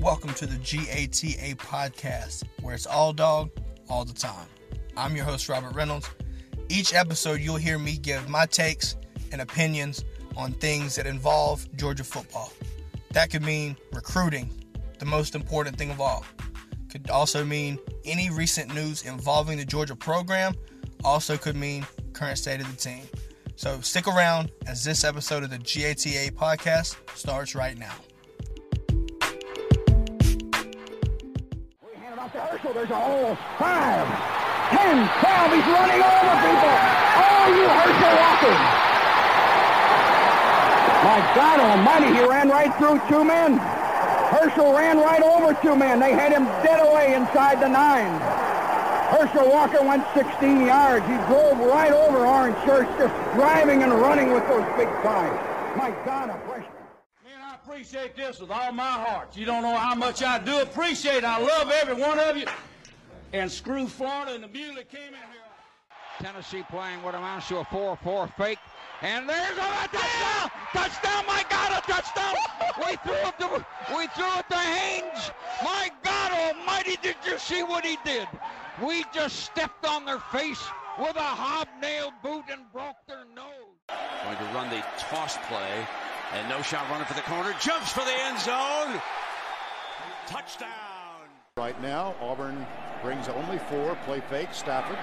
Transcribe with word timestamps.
Welcome 0.00 0.32
to 0.34 0.46
the 0.46 0.56
GATA 0.56 1.56
podcast, 1.56 2.44
where 2.62 2.74
it's 2.74 2.86
all 2.86 3.12
dog, 3.12 3.50
all 3.90 4.06
the 4.06 4.14
time. 4.14 4.46
I'm 4.96 5.14
your 5.14 5.26
host, 5.26 5.46
Robert 5.50 5.74
Reynolds. 5.74 6.08
Each 6.70 6.94
episode, 6.94 7.42
you'll 7.42 7.56
hear 7.56 7.78
me 7.78 7.98
give 7.98 8.26
my 8.26 8.46
takes 8.46 8.96
and 9.30 9.42
opinions 9.42 10.06
on 10.38 10.52
things 10.52 10.94
that 10.94 11.06
involve 11.06 11.68
Georgia 11.76 12.02
football. 12.02 12.50
That 13.10 13.28
could 13.28 13.42
mean 13.42 13.76
recruiting, 13.92 14.50
the 14.98 15.04
most 15.04 15.34
important 15.34 15.76
thing 15.76 15.90
of 15.90 16.00
all. 16.00 16.24
Could 16.90 17.10
also 17.10 17.44
mean 17.44 17.78
any 18.06 18.30
recent 18.30 18.74
news 18.74 19.02
involving 19.02 19.58
the 19.58 19.66
Georgia 19.66 19.94
program. 19.94 20.54
Also 21.04 21.36
could 21.36 21.56
mean 21.56 21.86
current 22.14 22.38
state 22.38 22.62
of 22.62 22.70
the 22.70 22.76
team. 22.76 23.02
So 23.54 23.82
stick 23.82 24.08
around 24.08 24.50
as 24.66 24.82
this 24.82 25.04
episode 25.04 25.42
of 25.42 25.50
the 25.50 25.58
GATA 25.58 26.32
podcast 26.32 26.96
starts 27.14 27.54
right 27.54 27.78
now. 27.78 27.92
Herschel. 32.32 32.72
There's 32.72 32.90
a 32.90 33.00
hole. 33.00 33.34
Five, 33.58 34.06
ten, 34.70 35.02
twelve. 35.18 35.50
He's 35.50 35.66
running 35.66 35.98
over 35.98 36.34
people. 36.46 36.74
Oh, 37.18 37.44
you 37.50 37.66
Herschel 37.66 38.14
Walker. 38.22 38.56
My 41.02 41.18
God 41.34 41.58
almighty, 41.60 42.14
he 42.14 42.24
ran 42.24 42.48
right 42.48 42.72
through 42.76 43.00
two 43.08 43.24
men. 43.24 43.58
Herschel 44.30 44.72
ran 44.72 44.98
right 44.98 45.22
over 45.22 45.54
two 45.60 45.74
men. 45.74 45.98
They 45.98 46.12
had 46.12 46.30
him 46.30 46.44
dead 46.62 46.78
away 46.86 47.14
inside 47.14 47.60
the 47.60 47.68
nine. 47.68 48.20
Herschel 49.10 49.50
Walker 49.50 49.82
went 49.82 50.04
16 50.14 50.66
yards. 50.66 51.04
He 51.06 51.16
drove 51.26 51.58
right 51.58 51.90
over 51.90 52.26
Orange 52.26 52.56
Church, 52.64 52.86
just 52.96 53.14
driving 53.34 53.82
and 53.82 53.92
running 53.92 54.32
with 54.32 54.46
those 54.46 54.64
big 54.76 54.88
thighs. 55.02 55.76
My 55.76 55.90
God, 56.04 56.30
a 56.30 56.38
freshman. 56.46 56.79
Man, 57.70 57.76
I 57.76 57.82
appreciate 57.82 58.16
this 58.16 58.40
with 58.40 58.50
all 58.50 58.72
my 58.72 58.82
heart. 58.82 59.36
You 59.36 59.46
don't 59.46 59.62
know 59.62 59.76
how 59.76 59.94
much 59.94 60.22
I 60.22 60.38
do 60.38 60.60
appreciate 60.60 61.18
it. 61.18 61.24
I 61.24 61.38
love 61.38 61.70
every 61.70 61.94
one 61.94 62.18
of 62.18 62.36
you. 62.36 62.46
And 63.32 63.50
screw 63.50 63.86
Florida 63.86 64.34
and 64.34 64.42
the 64.42 64.48
mule 64.48 64.74
that 64.74 64.90
came 64.90 65.08
in 65.08 65.14
here. 65.14 65.50
Tennessee 66.20 66.64
playing 66.68 67.02
what 67.02 67.14
amounts 67.14 67.48
to 67.48 67.58
a 67.58 67.64
4-4 67.64 68.34
fake. 68.34 68.58
And 69.02 69.28
there's 69.28 69.56
a 69.56 69.88
touchdown! 69.88 70.50
Touchdown! 70.72 71.24
My 71.26 71.44
God, 71.48 71.82
a 71.82 71.90
touchdown! 71.90 72.34
we 72.78 72.96
threw 72.96 73.28
it 73.28 73.38
to 73.38 73.64
we 73.96 74.06
threw 74.08 74.38
it 74.38 74.48
to 74.50 74.58
Haynes. 74.58 75.30
My 75.62 75.90
God 76.02 76.32
Almighty! 76.32 76.98
Did 77.02 77.16
you 77.24 77.38
see 77.38 77.62
what 77.62 77.84
he 77.84 77.96
did? 78.04 78.28
We 78.84 79.04
just 79.14 79.44
stepped 79.44 79.86
on 79.86 80.04
their 80.04 80.18
face 80.18 80.62
with 80.98 81.16
a 81.16 81.20
hobnail 81.20 82.12
boot 82.22 82.44
and 82.50 82.62
broke 82.72 82.96
their 83.08 83.24
nose. 83.34 83.78
Going 84.24 84.36
to 84.36 84.44
run 84.54 84.68
the 84.70 84.84
toss 84.98 85.38
play. 85.48 85.86
And 86.32 86.48
no 86.48 86.62
shot 86.62 86.88
running 86.90 87.06
for 87.06 87.14
the 87.14 87.22
corner. 87.22 87.54
Jumps 87.60 87.90
for 87.90 88.04
the 88.04 88.12
end 88.12 88.38
zone. 88.38 89.00
Touchdown. 90.26 90.68
Right 91.56 91.80
now, 91.82 92.14
Auburn 92.20 92.66
brings 93.02 93.28
only 93.28 93.58
four. 93.58 93.96
Play 94.04 94.20
fake. 94.30 94.50
Stafford. 94.52 94.98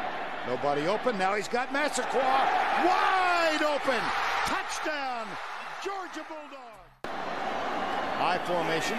Nobody 0.47 0.87
open. 0.87 1.17
Now 1.17 1.35
he's 1.35 1.49
got 1.49 1.73
Massaquoi 1.73 2.21
wide 2.21 3.61
open. 3.61 4.01
Touchdown. 4.45 5.27
Georgia 5.83 6.25
Bulldog. 6.29 6.87
High 7.03 8.39
formation. 8.45 8.97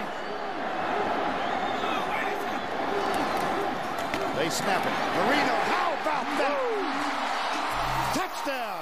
They 4.37 4.51
snap 4.51 4.87
it. 4.87 4.93
Marino, 5.19 5.57
how 5.67 5.95
about 6.01 6.27
that? 6.39 6.59
Touchdown. 8.15 8.78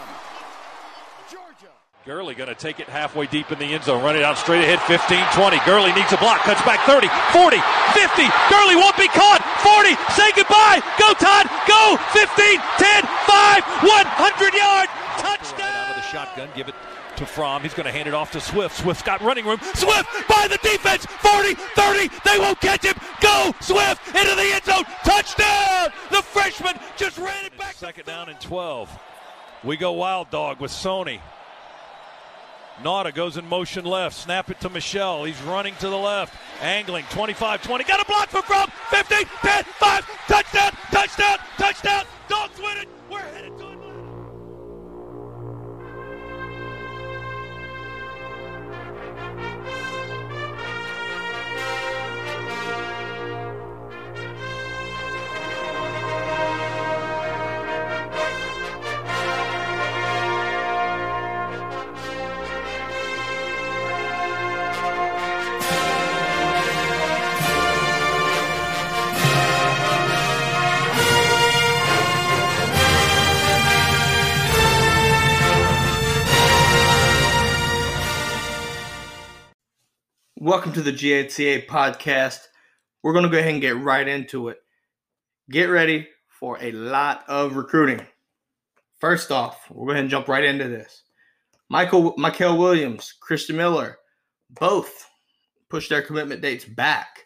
Gurley 2.06 2.38
going 2.38 2.48
to 2.48 2.54
take 2.54 2.78
it 2.78 2.86
halfway 2.86 3.26
deep 3.26 3.50
in 3.50 3.58
the 3.58 3.66
end 3.66 3.82
zone, 3.82 3.98
run 3.98 4.14
it 4.14 4.22
out 4.22 4.38
straight 4.38 4.62
ahead, 4.62 4.78
15, 4.86 5.18
20. 5.34 5.58
Gurley 5.66 5.90
needs 5.90 6.14
a 6.14 6.16
block, 6.22 6.38
cuts 6.46 6.62
back 6.62 6.78
30, 6.86 7.10
40, 7.34 7.58
50. 7.98 8.22
Gurley 8.46 8.78
won't 8.78 8.94
be 8.94 9.10
caught. 9.10 9.42
40, 9.66 9.90
say 10.14 10.30
goodbye. 10.38 10.78
Go 11.02 11.10
Todd, 11.18 11.50
go. 11.66 11.98
15, 12.14 12.62
10, 12.78 13.02
5, 13.02 13.90
100 13.90 14.54
yard 14.54 14.86
touchdown. 15.18 15.66
Right 15.66 15.74
out 15.74 15.90
of 15.90 15.96
the 15.98 16.06
shotgun, 16.06 16.48
give 16.54 16.68
it 16.68 16.76
to 17.16 17.26
Fromm. 17.26 17.62
He's 17.62 17.74
going 17.74 17.86
to 17.86 17.92
hand 17.92 18.06
it 18.06 18.14
off 18.14 18.30
to 18.38 18.40
Swift. 18.40 18.76
Swift's 18.76 19.02
got 19.02 19.20
running 19.20 19.44
room. 19.44 19.58
Swift 19.74 20.06
by 20.28 20.46
the 20.46 20.62
defense. 20.62 21.06
40, 21.06 21.54
30. 21.54 22.06
They 22.22 22.38
won't 22.38 22.60
catch 22.60 22.84
him. 22.84 22.94
Go 23.20 23.50
Swift 23.58 24.14
into 24.14 24.34
the 24.38 24.46
end 24.54 24.62
zone. 24.62 24.84
Touchdown. 25.02 25.90
The 26.14 26.22
freshman 26.22 26.78
just 26.96 27.18
ran 27.18 27.46
it 27.46 27.58
back. 27.58 27.74
Second 27.74 28.04
down 28.04 28.28
and 28.28 28.40
12. 28.40 28.96
We 29.64 29.76
go 29.76 29.90
wild 29.90 30.30
dog 30.30 30.60
with 30.60 30.70
Sony. 30.70 31.18
Nauta 32.82 33.14
goes 33.14 33.36
in 33.36 33.46
motion 33.48 33.84
left. 33.84 34.16
Snap 34.16 34.50
it 34.50 34.60
to 34.60 34.68
Michel. 34.68 35.24
He's 35.24 35.40
running 35.42 35.74
to 35.76 35.88
the 35.88 35.96
left. 35.96 36.34
Angling. 36.60 37.04
25 37.10 37.62
20. 37.62 37.84
Got 37.84 38.00
a 38.00 38.04
block 38.04 38.28
for 38.28 38.42
Fromm. 38.42 38.70
15 38.90 39.18
10 39.42 39.64
5. 39.64 40.06
Touchdown. 40.28 40.72
Touchdown. 40.90 41.38
Touchdown. 41.56 42.04
Dogs 42.28 42.58
win 42.58 42.76
it. 42.78 42.88
We're 43.10 43.18
headed 43.20 43.56
to 43.58 43.68
Atlanta. 43.68 43.86
Welcome 80.46 80.72
to 80.74 80.80
the 80.80 80.92
GATA 80.92 81.66
podcast. 81.66 82.38
We're 83.02 83.12
going 83.12 83.24
to 83.24 83.28
go 83.28 83.36
ahead 83.36 83.50
and 83.50 83.60
get 83.60 83.78
right 83.78 84.06
into 84.06 84.48
it. 84.48 84.58
Get 85.50 85.64
ready 85.64 86.06
for 86.28 86.56
a 86.60 86.70
lot 86.70 87.24
of 87.26 87.56
recruiting. 87.56 88.06
First 89.00 89.32
off, 89.32 89.68
we're 89.72 89.92
going 89.92 90.04
to 90.04 90.08
jump 90.08 90.28
right 90.28 90.44
into 90.44 90.68
this. 90.68 91.02
Mykel, 91.72 92.16
Mykel 92.16 92.56
Williams, 92.56 93.12
Christian 93.18 93.56
Miller, 93.56 93.98
both 94.48 95.08
pushed 95.68 95.90
their 95.90 96.00
commitment 96.00 96.42
dates 96.42 96.64
back. 96.64 97.24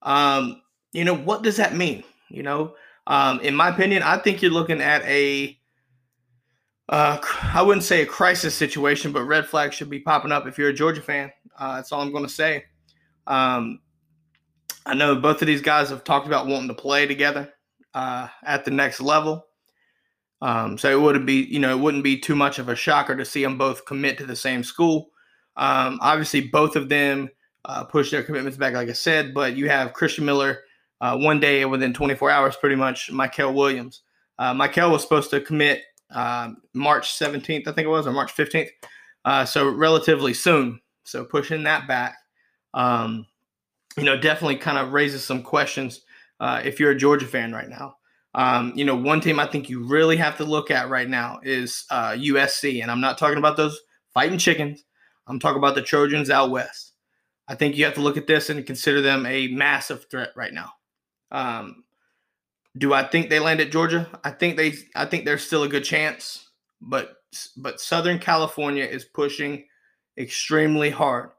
Um, 0.00 0.62
you 0.94 1.04
know, 1.04 1.14
what 1.14 1.42
does 1.42 1.58
that 1.58 1.74
mean? 1.74 2.04
You 2.30 2.42
know, 2.42 2.74
um, 3.06 3.38
in 3.40 3.54
my 3.54 3.68
opinion, 3.68 4.02
I 4.02 4.16
think 4.16 4.40
you're 4.40 4.50
looking 4.50 4.80
at 4.80 5.02
a 5.02 5.58
uh, 6.88 7.18
I 7.52 7.60
wouldn't 7.60 7.84
say 7.84 8.00
a 8.00 8.06
crisis 8.06 8.54
situation, 8.54 9.12
but 9.12 9.24
red 9.24 9.44
flags 9.46 9.74
should 9.74 9.90
be 9.90 10.00
popping 10.00 10.32
up 10.32 10.46
if 10.46 10.56
you're 10.56 10.70
a 10.70 10.72
Georgia 10.72 11.02
fan. 11.02 11.30
Uh, 11.58 11.76
that's 11.76 11.92
all 11.92 12.00
I'm 12.00 12.12
going 12.12 12.24
to 12.24 12.32
say. 12.32 12.64
Um, 13.26 13.80
I 14.84 14.94
know 14.94 15.16
both 15.16 15.42
of 15.42 15.46
these 15.46 15.62
guys 15.62 15.90
have 15.90 16.04
talked 16.04 16.26
about 16.26 16.46
wanting 16.46 16.68
to 16.68 16.74
play 16.74 17.06
together 17.06 17.52
uh, 17.94 18.28
at 18.44 18.64
the 18.64 18.70
next 18.70 19.00
level. 19.00 19.46
Um, 20.42 20.76
so 20.78 20.90
it 20.90 21.00
wouldn't 21.00 21.26
be, 21.26 21.44
you 21.44 21.58
know, 21.58 21.76
it 21.76 21.80
wouldn't 21.80 22.04
be 22.04 22.20
too 22.20 22.36
much 22.36 22.58
of 22.58 22.68
a 22.68 22.76
shocker 22.76 23.16
to 23.16 23.24
see 23.24 23.42
them 23.42 23.58
both 23.58 23.86
commit 23.86 24.18
to 24.18 24.26
the 24.26 24.36
same 24.36 24.62
school. 24.62 25.08
Um, 25.56 25.98
obviously, 26.02 26.42
both 26.42 26.76
of 26.76 26.88
them 26.88 27.30
uh, 27.64 27.84
push 27.84 28.10
their 28.10 28.22
commitments 28.22 28.58
back, 28.58 28.74
like 28.74 28.88
I 28.88 28.92
said. 28.92 29.34
But 29.34 29.56
you 29.56 29.68
have 29.68 29.94
Christian 29.94 30.24
Miller 30.24 30.60
uh, 31.00 31.16
one 31.16 31.40
day 31.40 31.64
within 31.64 31.92
24 31.92 32.30
hours, 32.30 32.56
pretty 32.56 32.76
much. 32.76 33.10
Mykel 33.10 33.54
Williams. 33.54 34.02
Uh, 34.38 34.52
Mykel 34.52 34.90
was 34.90 35.02
supposed 35.02 35.30
to 35.30 35.40
commit 35.40 35.82
um, 36.10 36.58
March 36.74 37.18
17th, 37.18 37.66
I 37.66 37.72
think 37.72 37.86
it 37.86 37.90
was, 37.90 38.06
or 38.06 38.12
March 38.12 38.34
15th. 38.36 38.68
Uh, 39.24 39.44
so 39.44 39.68
relatively 39.68 40.34
soon. 40.34 40.80
So 41.06 41.24
pushing 41.24 41.62
that 41.62 41.86
back, 41.86 42.16
um, 42.74 43.26
you 43.96 44.04
know, 44.04 44.16
definitely 44.16 44.56
kind 44.56 44.78
of 44.78 44.92
raises 44.92 45.24
some 45.24 45.42
questions 45.42 46.02
uh, 46.40 46.60
if 46.64 46.78
you're 46.78 46.90
a 46.90 46.98
Georgia 46.98 47.26
fan 47.26 47.52
right 47.52 47.68
now. 47.68 47.96
Um, 48.34 48.72
you 48.76 48.84
know, 48.84 48.94
one 48.94 49.20
team 49.20 49.40
I 49.40 49.46
think 49.46 49.70
you 49.70 49.86
really 49.86 50.16
have 50.16 50.36
to 50.36 50.44
look 50.44 50.70
at 50.70 50.90
right 50.90 51.08
now 51.08 51.40
is 51.42 51.86
uh, 51.90 52.10
USC, 52.10 52.82
and 52.82 52.90
I'm 52.90 53.00
not 53.00 53.16
talking 53.16 53.38
about 53.38 53.56
those 53.56 53.80
fighting 54.12 54.36
chickens. 54.36 54.84
I'm 55.26 55.38
talking 55.38 55.58
about 55.58 55.74
the 55.74 55.82
Trojans 55.82 56.28
out 56.28 56.50
west. 56.50 56.92
I 57.48 57.54
think 57.54 57.76
you 57.76 57.84
have 57.84 57.94
to 57.94 58.02
look 58.02 58.16
at 58.16 58.26
this 58.26 58.50
and 58.50 58.66
consider 58.66 59.00
them 59.00 59.24
a 59.24 59.48
massive 59.48 60.06
threat 60.10 60.30
right 60.36 60.52
now. 60.52 60.72
Um, 61.30 61.84
do 62.76 62.92
I 62.92 63.04
think 63.04 63.30
they 63.30 63.38
land 63.38 63.60
at 63.60 63.70
Georgia? 63.70 64.08
I 64.22 64.30
think 64.30 64.56
they 64.56 64.74
I 64.94 65.06
think 65.06 65.24
there's 65.24 65.46
still 65.46 65.62
a 65.62 65.68
good 65.68 65.84
chance, 65.84 66.50
but 66.80 67.14
but 67.56 67.80
Southern 67.80 68.18
California 68.18 68.84
is 68.84 69.04
pushing 69.04 69.64
extremely 70.18 70.90
hard. 70.90 71.30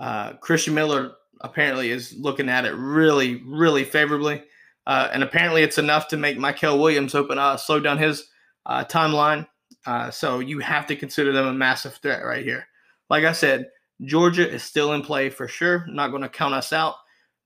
Uh, 0.00 0.34
Christian 0.34 0.74
Miller 0.74 1.12
apparently 1.40 1.90
is 1.90 2.14
looking 2.18 2.48
at 2.48 2.64
it 2.64 2.74
really, 2.74 3.42
really 3.46 3.84
favorably, 3.84 4.42
uh, 4.86 5.08
and 5.12 5.22
apparently 5.22 5.62
it's 5.62 5.78
enough 5.78 6.08
to 6.08 6.16
make 6.16 6.38
Mykel 6.38 6.78
Williams 6.78 7.14
open 7.14 7.38
uh, 7.38 7.56
slow 7.56 7.80
down 7.80 7.98
his 7.98 8.28
uh, 8.66 8.84
timeline. 8.84 9.46
Uh, 9.86 10.10
so 10.10 10.40
you 10.40 10.58
have 10.58 10.86
to 10.86 10.96
consider 10.96 11.32
them 11.32 11.46
a 11.46 11.52
massive 11.52 11.94
threat 11.96 12.24
right 12.24 12.44
here. 12.44 12.66
Like 13.10 13.24
I 13.24 13.32
said, 13.32 13.68
Georgia 14.04 14.48
is 14.48 14.62
still 14.62 14.92
in 14.92 15.02
play 15.02 15.30
for 15.30 15.48
sure. 15.48 15.86
Not 15.88 16.10
going 16.10 16.22
to 16.22 16.28
count 16.28 16.54
us 16.54 16.72
out. 16.72 16.94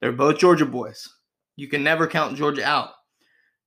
They're 0.01 0.13
both 0.13 0.39
Georgia 0.39 0.67
boys. 0.67 1.09
You 1.57 1.69
can 1.69 1.83
never 1.83 2.07
count 2.07 2.37
Georgia 2.37 2.65
out 2.65 2.91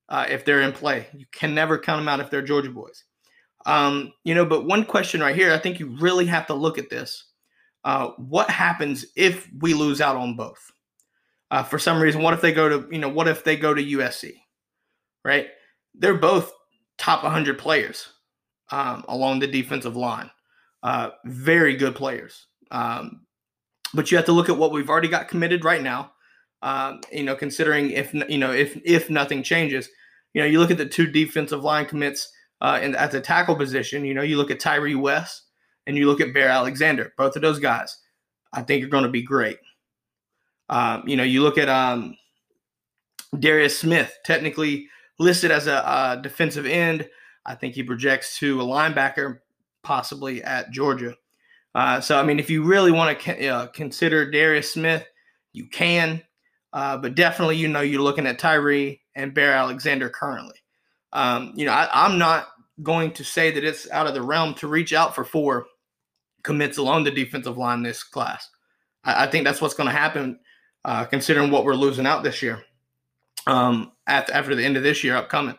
uh, 0.10 0.26
if 0.30 0.46
they're 0.46 0.62
in 0.62 0.74
play. 0.74 1.08
You 1.14 1.26
can 1.32 1.56
never 1.56 1.78
count 1.78 2.02
them 2.02 2.10
out 2.10 2.20
if 2.20 2.30
they're 2.30 2.42
Georgia 2.42 2.70
boys. 2.70 3.04
Um, 3.66 4.14
you 4.24 4.36
know, 4.36 4.46
but 4.46 4.66
one 4.66 4.86
question 4.86 5.22
right 5.22 5.36
here, 5.36 5.52
I 5.52 5.58
think 5.58 5.80
you 5.80 5.88
really 6.00 6.26
have 6.26 6.48
to 6.48 6.54
look 6.54 6.78
at 6.78 6.90
this. 6.90 7.26
Uh, 7.84 8.10
what 8.18 8.50
happens 8.50 9.06
if 9.16 9.48
we 9.60 9.74
lose 9.74 10.02
out 10.02 10.16
on 10.16 10.36
both? 10.36 10.72
Uh, 11.52 11.64
for 11.64 11.80
some 11.80 12.02
reason, 12.02 12.22
what 12.22 12.34
if 12.34 12.42
they 12.42 12.52
go 12.52 12.68
to, 12.70 12.88
you 12.92 13.00
know, 13.00 13.10
what 13.10 13.28
if 13.28 13.44
they 13.44 13.56
go 13.56 13.74
to 13.74 13.84
USC, 13.84 14.34
right? 15.24 15.48
They're 15.94 16.16
both 16.16 16.52
top 16.98 17.24
100 17.24 17.58
players 17.58 18.08
um, 18.72 19.06
along 19.08 19.40
the 19.40 19.48
defensive 19.48 19.96
line. 19.96 20.30
Uh, 20.84 21.12
very 21.26 21.76
good 21.76 21.96
players. 21.96 22.48
Um, 22.72 23.22
but 23.94 24.12
you 24.12 24.18
have 24.18 24.26
to 24.26 24.32
look 24.32 24.50
at 24.50 24.58
what 24.58 24.72
we've 24.72 24.90
already 24.90 25.08
got 25.08 25.28
committed 25.28 25.64
right 25.64 25.82
now. 25.82 26.12
Um, 26.62 27.02
you 27.12 27.24
know, 27.24 27.36
considering 27.36 27.92
if 27.92 28.14
you 28.14 28.38
know 28.38 28.52
if 28.52 28.80
if 28.84 29.10
nothing 29.10 29.44
changes, 29.44 29.90
you 30.34 30.42
know, 30.42 30.48
you 30.48 30.60
look 30.60 30.72
at 30.72 30.78
the 30.78 30.86
two 30.86 31.06
defensive 31.08 31.64
line 31.64 31.86
commits 31.86 32.32
uh, 32.62 32.80
in, 32.82 32.96
at 32.96 33.12
the 33.12 33.22
tackle 33.22 33.56
position. 33.56 34.06
You 34.06 34.14
know, 34.14 34.22
you 34.22 34.38
look 34.38 34.52
at 34.52 34.60
Tyree 34.60 34.96
West 34.96 35.44
and 35.88 35.98
you 35.98 36.08
look 36.08 36.22
at 36.22 36.34
Bear 36.34 36.50
Alexander. 36.50 37.14
Both 37.18 37.36
of 37.36 37.42
those 37.42 37.60
guys, 37.60 37.98
I 38.54 38.62
think, 38.62 38.84
are 38.84 38.90
going 38.90 39.04
to 39.04 39.10
be 39.10 39.24
great. 39.24 39.58
Um, 40.70 41.04
you 41.08 41.16
know, 41.16 41.24
you 41.24 41.42
look 41.42 41.58
at 41.58 41.70
um, 41.70 42.18
Darius 43.38 43.78
Smith, 43.78 44.18
technically 44.26 44.88
listed 45.20 45.52
as 45.52 45.68
a, 45.68 45.78
a 45.78 46.20
defensive 46.22 46.66
end. 46.66 47.08
I 47.46 47.56
think 47.56 47.76
he 47.76 47.84
projects 47.84 48.40
to 48.40 48.62
a 48.62 48.66
linebacker, 48.66 49.40
possibly 49.84 50.44
at 50.44 50.72
Georgia. 50.72 51.16
Uh, 51.76 52.02
so, 52.02 52.18
I 52.18 52.24
mean, 52.24 52.40
if 52.40 52.50
you 52.50 52.64
really 52.64 52.92
want 52.92 53.20
to 53.20 53.48
uh, 53.48 53.68
consider 53.68 54.32
Darius 54.32 54.74
Smith, 54.74 55.06
you 55.54 55.68
can. 55.68 56.24
Uh, 56.74 56.98
but 56.98 57.16
definitely, 57.16 57.58
you 57.58 57.68
know, 57.68 57.82
you're 57.82 58.02
looking 58.02 58.28
at 58.28 58.40
Tyree 58.40 59.02
and 59.16 59.34
Bear 59.34 59.54
Alexander 59.54 60.10
currently. 60.10 60.56
Um, 61.14 61.54
you 61.56 61.66
know, 61.66 61.72
I, 61.72 62.06
am 62.06 62.18
not 62.18 62.48
going 62.84 63.12
to 63.14 63.24
say 63.24 63.52
that 63.52 63.64
it's 63.64 63.90
out 63.92 64.08
of 64.08 64.14
the 64.14 64.22
realm 64.22 64.54
to 64.56 64.68
reach 64.68 64.94
out 64.94 65.16
for 65.16 65.24
four 65.24 65.68
commits 66.44 66.78
along 66.78 67.04
the 67.04 67.12
defensive 67.12 67.58
line 67.58 67.84
this 67.84 68.04
class. 68.04 68.50
I, 69.04 69.24
I 69.24 69.28
think 69.28 69.46
that's 69.46 69.62
what's 69.62 69.74
going 69.74 69.90
to 69.90 69.96
happen, 69.96 70.40
uh, 70.84 71.06
considering 71.06 71.52
what 71.52 71.66
we're 71.66 71.76
losing 71.76 72.06
out 72.06 72.24
this 72.24 72.42
year. 72.42 72.64
Um, 73.48 73.92
after, 74.08 74.34
after 74.34 74.56
the 74.56 74.66
end 74.66 74.78
of 74.78 74.84
this 74.84 75.04
year, 75.04 75.16
upcoming. 75.16 75.58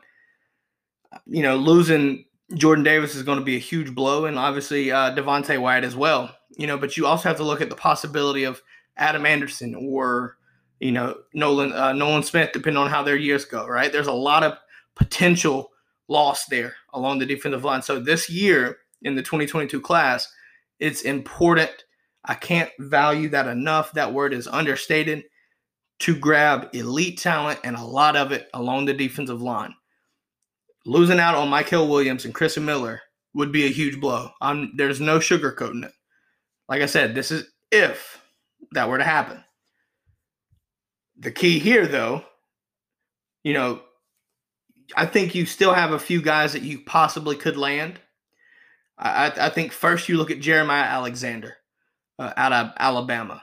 You 1.27 1.43
know, 1.43 1.57
losing 1.57 2.25
Jordan 2.55 2.85
Davis 2.85 3.15
is 3.15 3.23
going 3.23 3.39
to 3.39 3.45
be 3.45 3.57
a 3.57 3.61
huge 3.61 3.95
blow, 3.95 4.27
and 4.27 4.39
obviously 4.39 4.91
uh, 4.91 5.15
Devonte 5.15 5.61
Wyatt 5.61 5.85
as 5.85 5.97
well. 5.97 6.35
You 6.57 6.67
know, 6.67 6.77
but 6.77 6.97
you 6.97 7.07
also 7.07 7.29
have 7.29 7.39
to 7.39 7.45
look 7.45 7.61
at 7.61 7.71
the 7.71 7.77
possibility 7.77 8.45
of 8.45 8.61
Adam 8.97 9.25
Anderson 9.25 9.75
or 9.75 10.37
you 10.81 10.93
know, 10.93 11.17
Nolan 11.33 11.73
uh, 11.73 11.93
Nolan 11.93 12.23
Smith, 12.23 12.51
depending 12.53 12.83
on 12.83 12.91
how 12.91 13.03
their 13.03 13.17
years 13.17 13.45
go, 13.45 13.67
right? 13.67 13.91
There's 13.91 14.07
a 14.07 14.13
lot 14.13 14.43
of 14.43 14.59
potential 14.97 15.71
loss 16.09 16.47
there 16.47 16.75
along 16.95 17.19
the 17.19 17.27
defensive 17.27 17.65
line. 17.65 17.83
So 17.83 18.01
this 18.01 18.29
year 18.29 18.79
in 19.03 19.15
the 19.15 19.23
2022 19.23 19.81
class, 19.81 20.31
it's 20.81 21.03
important. 21.03 21.71
I 22.25 22.35
can't 22.35 22.71
value 22.79 23.29
that 23.31 23.47
enough. 23.47 23.93
That 23.93 24.13
word 24.13 24.35
is 24.35 24.49
understated 24.49 25.25
to 26.01 26.17
grab 26.17 26.69
elite 26.73 27.19
talent 27.19 27.61
and 27.65 27.77
a 27.77 27.85
lot 27.85 28.17
of 28.17 28.33
it 28.33 28.49
along 28.53 28.85
the 28.85 28.95
defensive 28.95 29.41
line. 29.41 29.75
Losing 30.85 31.19
out 31.19 31.35
on 31.35 31.49
Mykel 31.49 31.89
Williams 31.89 32.25
and 32.25 32.35
Chris 32.35 32.57
Miller 32.57 33.01
would 33.35 33.53
be 33.53 33.65
a 33.65 33.71
huge 33.71 34.01
blow. 34.01 34.31
I'm, 34.41 34.73
there's 34.77 35.01
no 35.01 35.19
sugarcoating 35.19 35.85
it. 35.85 35.93
Like 36.69 36.83
I 36.83 36.87
said, 36.87 37.15
this 37.15 37.31
is 37.31 37.45
if 37.71 38.21
that 38.73 38.89
were 38.89 38.99
to 38.99 39.05
happen. 39.05 39.43
The 41.19 41.31
key 41.31 41.59
here, 41.59 41.87
though, 41.87 42.25
you 43.43 43.55
know, 43.55 43.81
I 44.95 45.07
think 45.07 45.35
you 45.35 45.47
still 45.47 45.75
have 45.75 45.93
a 45.93 45.99
few 45.99 46.23
guys 46.23 46.53
that 46.53 46.63
you 46.63 46.81
possibly 46.81 47.37
could 47.37 47.57
land. 47.57 47.99
I, 48.99 49.33
I 49.39 49.49
think 49.51 49.73
first 49.73 50.09
you 50.09 50.17
look 50.17 50.31
at 50.31 50.41
Jeremiah 50.41 50.85
Alexander 50.85 51.57
uh, 52.19 52.33
out 52.37 52.53
of 52.53 52.73
Alabama, 52.79 53.43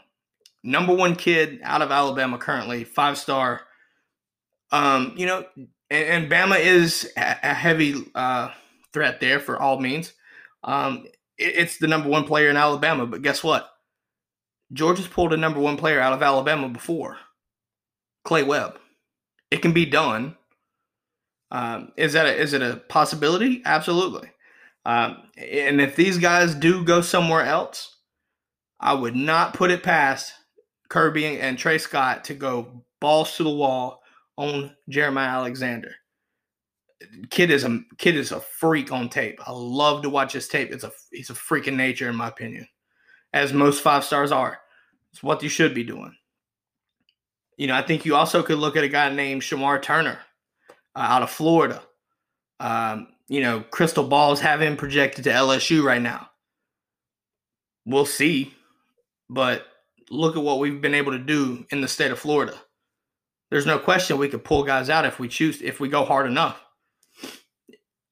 number 0.64 0.94
one 0.96 1.16
kid 1.16 1.60
out 1.64 1.82
of 1.82 1.92
Alabama 1.92 2.38
currently, 2.38 2.84
five 2.84 3.18
star. 3.18 3.62
Um, 4.72 5.14
you 5.16 5.28
know, 5.28 5.46
and, 5.92 6.26
and 6.26 6.32
Bama 6.32 6.60
is 6.60 7.12
a, 7.16 7.54
heavy 7.54 7.96
uh, 8.16 8.50
threat 8.92 9.20
there 9.20 9.40
for 9.40 9.62
all 9.62 9.80
means. 9.80 10.14
Um, 10.64 11.06
it, 11.38 11.56
it's 11.56 11.78
the 11.78 11.88
number 11.88 12.10
one 12.10 12.24
player 12.24 12.50
in 12.50 12.58
Alabama, 12.58 13.06
but 13.06 13.22
guess 13.22 13.44
what? 13.44 13.70
Georgia's 14.72 15.08
pulled 15.08 15.34
a 15.34 15.38
number 15.38 15.60
one 15.60 15.78
player 15.78 16.00
out 16.00 16.14
of 16.14 16.24
Alabama 16.24 16.68
before. 16.68 17.18
Clay 18.24 18.44
Webb. 18.44 18.80
It 19.52 19.62
can 19.62 19.74
be 19.74 19.86
done. 19.86 20.36
Um, 21.54 21.92
is 21.98 22.14
that 22.14 22.26
a, 22.26 22.36
is 22.36 22.54
it 22.54 22.64
a 22.64 22.78
possibility? 22.90 23.62
Absolutely. 23.64 24.28
Um, 24.86 25.18
and 25.38 25.80
if 25.80 25.96
these 25.96 26.18
guys 26.18 26.56
do 26.56 26.84
go 26.84 27.02
somewhere 27.02 27.46
else, 27.46 27.96
I 28.80 28.96
would 28.96 29.16
not 29.16 29.54
put 29.54 29.72
it 29.72 29.84
past 29.84 30.34
Kirby 30.90 31.40
and 31.40 31.58
Tray 31.58 31.78
Scott 31.78 32.26
to 32.26 32.34
go 32.34 32.84
balls 33.00 33.38
to 33.38 33.44
the 33.44 33.52
wall 33.52 34.02
on 34.36 34.76
Jeremiah 34.90 35.30
Alexander. 35.30 35.94
Kid 37.30 37.52
is 37.52 37.64
a 37.64 37.82
kid 37.98 38.16
is 38.16 38.32
a 38.32 38.40
freak 38.40 38.92
on 38.92 39.10
tape. 39.10 39.40
I 39.46 39.52
love 39.52 40.02
to 40.04 40.10
watch 40.10 40.34
his 40.34 40.48
tape. 40.48 40.72
It's 40.72 40.86
a 40.86 40.92
he's 41.12 41.30
a 41.30 41.34
freaking 41.34 41.76
nature 41.76 42.10
in 42.10 42.16
my 42.16 42.30
opinion, 42.30 42.68
as 43.34 43.54
most 43.54 43.82
five 43.82 44.04
stars 44.04 44.32
are. 44.32 44.60
It's 45.12 45.22
what 45.22 45.44
you 45.44 45.50
should 45.50 45.76
be 45.76 45.84
doing. 45.84 46.16
You 47.58 47.68
know, 47.68 47.76
I 47.76 47.84
think 47.84 48.06
you 48.06 48.16
also 48.16 48.42
could 48.42 48.58
look 48.58 48.76
at 48.76 48.86
a 48.86 48.90
guy 48.90 49.14
named 49.14 49.42
Shemar 49.42 49.82
Turner 49.82 50.20
uh, 50.96 51.00
out 51.00 51.24
of 51.24 51.30
Florida. 51.30 51.82
Um, 52.60 53.08
you 53.28 53.42
know, 53.42 53.62
Crystal 53.72 54.04
Balls 54.04 54.40
have 54.42 54.62
him 54.62 54.78
projected 54.78 55.24
to 55.26 55.32
LSU 55.32 55.84
right 55.84 56.02
now. 56.02 56.30
We'll 57.86 58.06
see. 58.06 58.54
But 59.30 59.66
look 60.10 60.36
at 60.36 60.44
what 60.44 60.60
we've 60.60 60.82
been 60.82 60.94
able 60.94 61.12
to 61.14 61.20
do 61.20 61.66
in 61.72 61.82
the 61.82 61.88
state 61.88 62.12
of 62.12 62.20
Florida. 62.20 62.56
There's 63.50 63.66
no 63.66 63.80
question 63.80 64.18
we 64.18 64.30
could 64.30 64.44
pull 64.44 64.64
guys 64.64 64.90
out 64.90 65.06
if 65.06 65.20
we 65.20 65.28
choose, 65.28 65.62
if 65.62 65.80
we 65.80 65.88
go 65.88 66.06
hard 66.06 66.28
enough. 66.28 66.60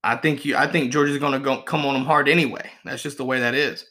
I 0.04 0.16
think 0.16 0.45
you. 0.45 0.56
I 0.56 0.68
think 0.68 0.92
Georgia's 0.92 1.19
going 1.19 1.33
to 1.33 1.39
go 1.39 1.62
come 1.62 1.86
on 1.86 1.95
him 1.95 2.06
hard 2.06 2.28
anyway. 2.28 2.69
That's 2.83 3.04
just 3.04 3.18
the 3.18 3.25
way 3.25 3.39
that 3.39 3.54
is. 3.54 3.86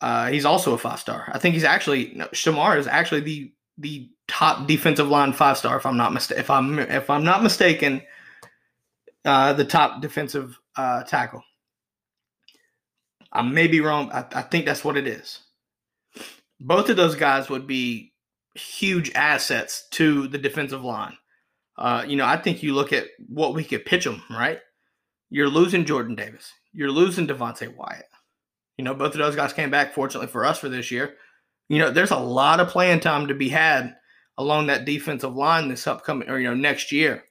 Uh, 0.00 0.28
he's 0.28 0.44
also 0.44 0.74
a 0.74 0.78
five 0.78 0.98
star. 0.98 1.30
I 1.32 1.38
think 1.38 1.54
he's 1.54 1.64
actually 1.64 2.12
no, 2.14 2.26
Shemar 2.28 2.78
is 2.78 2.86
actually 2.86 3.20
the 3.20 3.52
the 3.82 4.08
top 4.28 4.66
defensive 4.66 5.08
line 5.08 5.32
five 5.32 5.58
star 5.58 5.76
if 5.76 5.84
I'm 5.84 5.96
not 5.96 6.12
mista- 6.12 6.38
if 6.38 6.48
I'm 6.48 6.78
if 6.78 7.10
I'm 7.10 7.24
not 7.24 7.42
mistaken, 7.42 8.02
uh, 9.24 9.52
the 9.52 9.64
top 9.64 10.00
defensive 10.00 10.58
uh, 10.76 11.02
tackle. 11.02 11.42
I 13.32 13.42
may 13.42 13.66
be 13.66 13.80
wrong. 13.80 14.10
I, 14.12 14.24
I 14.32 14.42
think 14.42 14.64
that's 14.64 14.84
what 14.84 14.96
it 14.96 15.06
is. 15.06 15.40
Both 16.60 16.88
of 16.88 16.96
those 16.96 17.16
guys 17.16 17.48
would 17.48 17.66
be 17.66 18.12
huge 18.54 19.10
assets 19.14 19.88
to 19.92 20.28
the 20.28 20.38
defensive 20.38 20.84
line. 20.84 21.16
Uh, 21.76 22.04
you 22.06 22.16
know, 22.16 22.26
I 22.26 22.36
think 22.36 22.62
you 22.62 22.74
look 22.74 22.92
at 22.92 23.06
what 23.28 23.54
we 23.54 23.64
could 23.64 23.86
pitch 23.86 24.04
them, 24.04 24.22
right? 24.30 24.60
You're 25.30 25.48
losing 25.48 25.86
Jordan 25.86 26.14
Davis. 26.14 26.52
You're 26.72 26.90
losing 26.90 27.26
Devonte 27.26 27.74
Wyatt. 27.74 28.04
You 28.76 28.84
know, 28.84 28.94
both 28.94 29.12
of 29.12 29.18
those 29.18 29.36
guys 29.36 29.52
came 29.52 29.70
back, 29.70 29.94
fortunately 29.94 30.28
for 30.28 30.44
us, 30.44 30.58
for 30.58 30.68
this 30.68 30.90
year. 30.90 31.16
You 31.72 31.78
know, 31.78 31.90
there's 31.90 32.10
a 32.10 32.18
lot 32.18 32.60
of 32.60 32.68
playing 32.68 33.00
time 33.00 33.28
to 33.28 33.34
be 33.34 33.48
had 33.48 33.96
along 34.36 34.66
that 34.66 34.84
defensive 34.84 35.34
line 35.34 35.68
this 35.68 35.86
upcoming 35.86 36.28
or 36.28 36.38
you 36.38 36.46
know 36.46 36.54
next 36.54 36.92
year. 36.92 37.24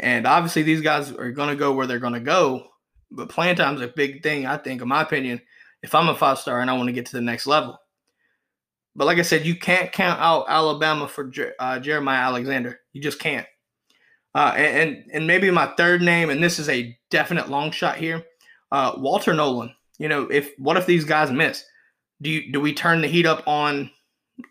And 0.00 0.26
obviously 0.26 0.64
these 0.64 0.80
guys 0.80 1.12
are 1.12 1.30
going 1.30 1.48
to 1.48 1.54
go 1.54 1.72
where 1.72 1.86
they're 1.86 2.00
going 2.00 2.14
to 2.14 2.20
go, 2.20 2.66
but 3.12 3.28
playing 3.28 3.54
time 3.54 3.76
is 3.76 3.80
a 3.80 3.86
big 3.86 4.24
thing 4.24 4.44
I 4.44 4.56
think 4.56 4.82
in 4.82 4.88
my 4.88 5.02
opinion 5.02 5.40
if 5.84 5.94
I'm 5.94 6.08
a 6.08 6.16
five 6.16 6.40
star 6.40 6.58
and 6.58 6.68
I 6.68 6.72
want 6.72 6.88
to 6.88 6.92
get 6.92 7.06
to 7.06 7.12
the 7.12 7.20
next 7.20 7.46
level. 7.46 7.78
But 8.96 9.04
like 9.04 9.18
I 9.18 9.22
said, 9.22 9.46
you 9.46 9.54
can't 9.54 9.92
count 9.92 10.20
out 10.20 10.46
Alabama 10.48 11.06
for 11.06 11.30
uh, 11.60 11.78
Jeremiah 11.78 12.22
Alexander. 12.22 12.80
You 12.92 13.00
just 13.00 13.20
can't. 13.20 13.46
Uh, 14.34 14.52
and 14.56 15.04
and 15.12 15.28
maybe 15.28 15.48
my 15.52 15.72
third 15.76 16.02
name, 16.02 16.30
and 16.30 16.42
this 16.42 16.58
is 16.58 16.68
a 16.68 16.98
definite 17.08 17.48
long 17.48 17.70
shot 17.70 17.98
here, 17.98 18.24
uh, 18.72 18.94
Walter 18.96 19.32
Nolan. 19.32 19.72
You 20.00 20.08
know, 20.08 20.22
if 20.24 20.50
what 20.58 20.76
if 20.76 20.86
these 20.86 21.04
guys 21.04 21.30
miss? 21.30 21.64
Do 22.22 22.30
you 22.30 22.52
do 22.52 22.60
we 22.60 22.72
turn 22.72 23.00
the 23.00 23.08
heat 23.08 23.26
up 23.26 23.46
on 23.46 23.90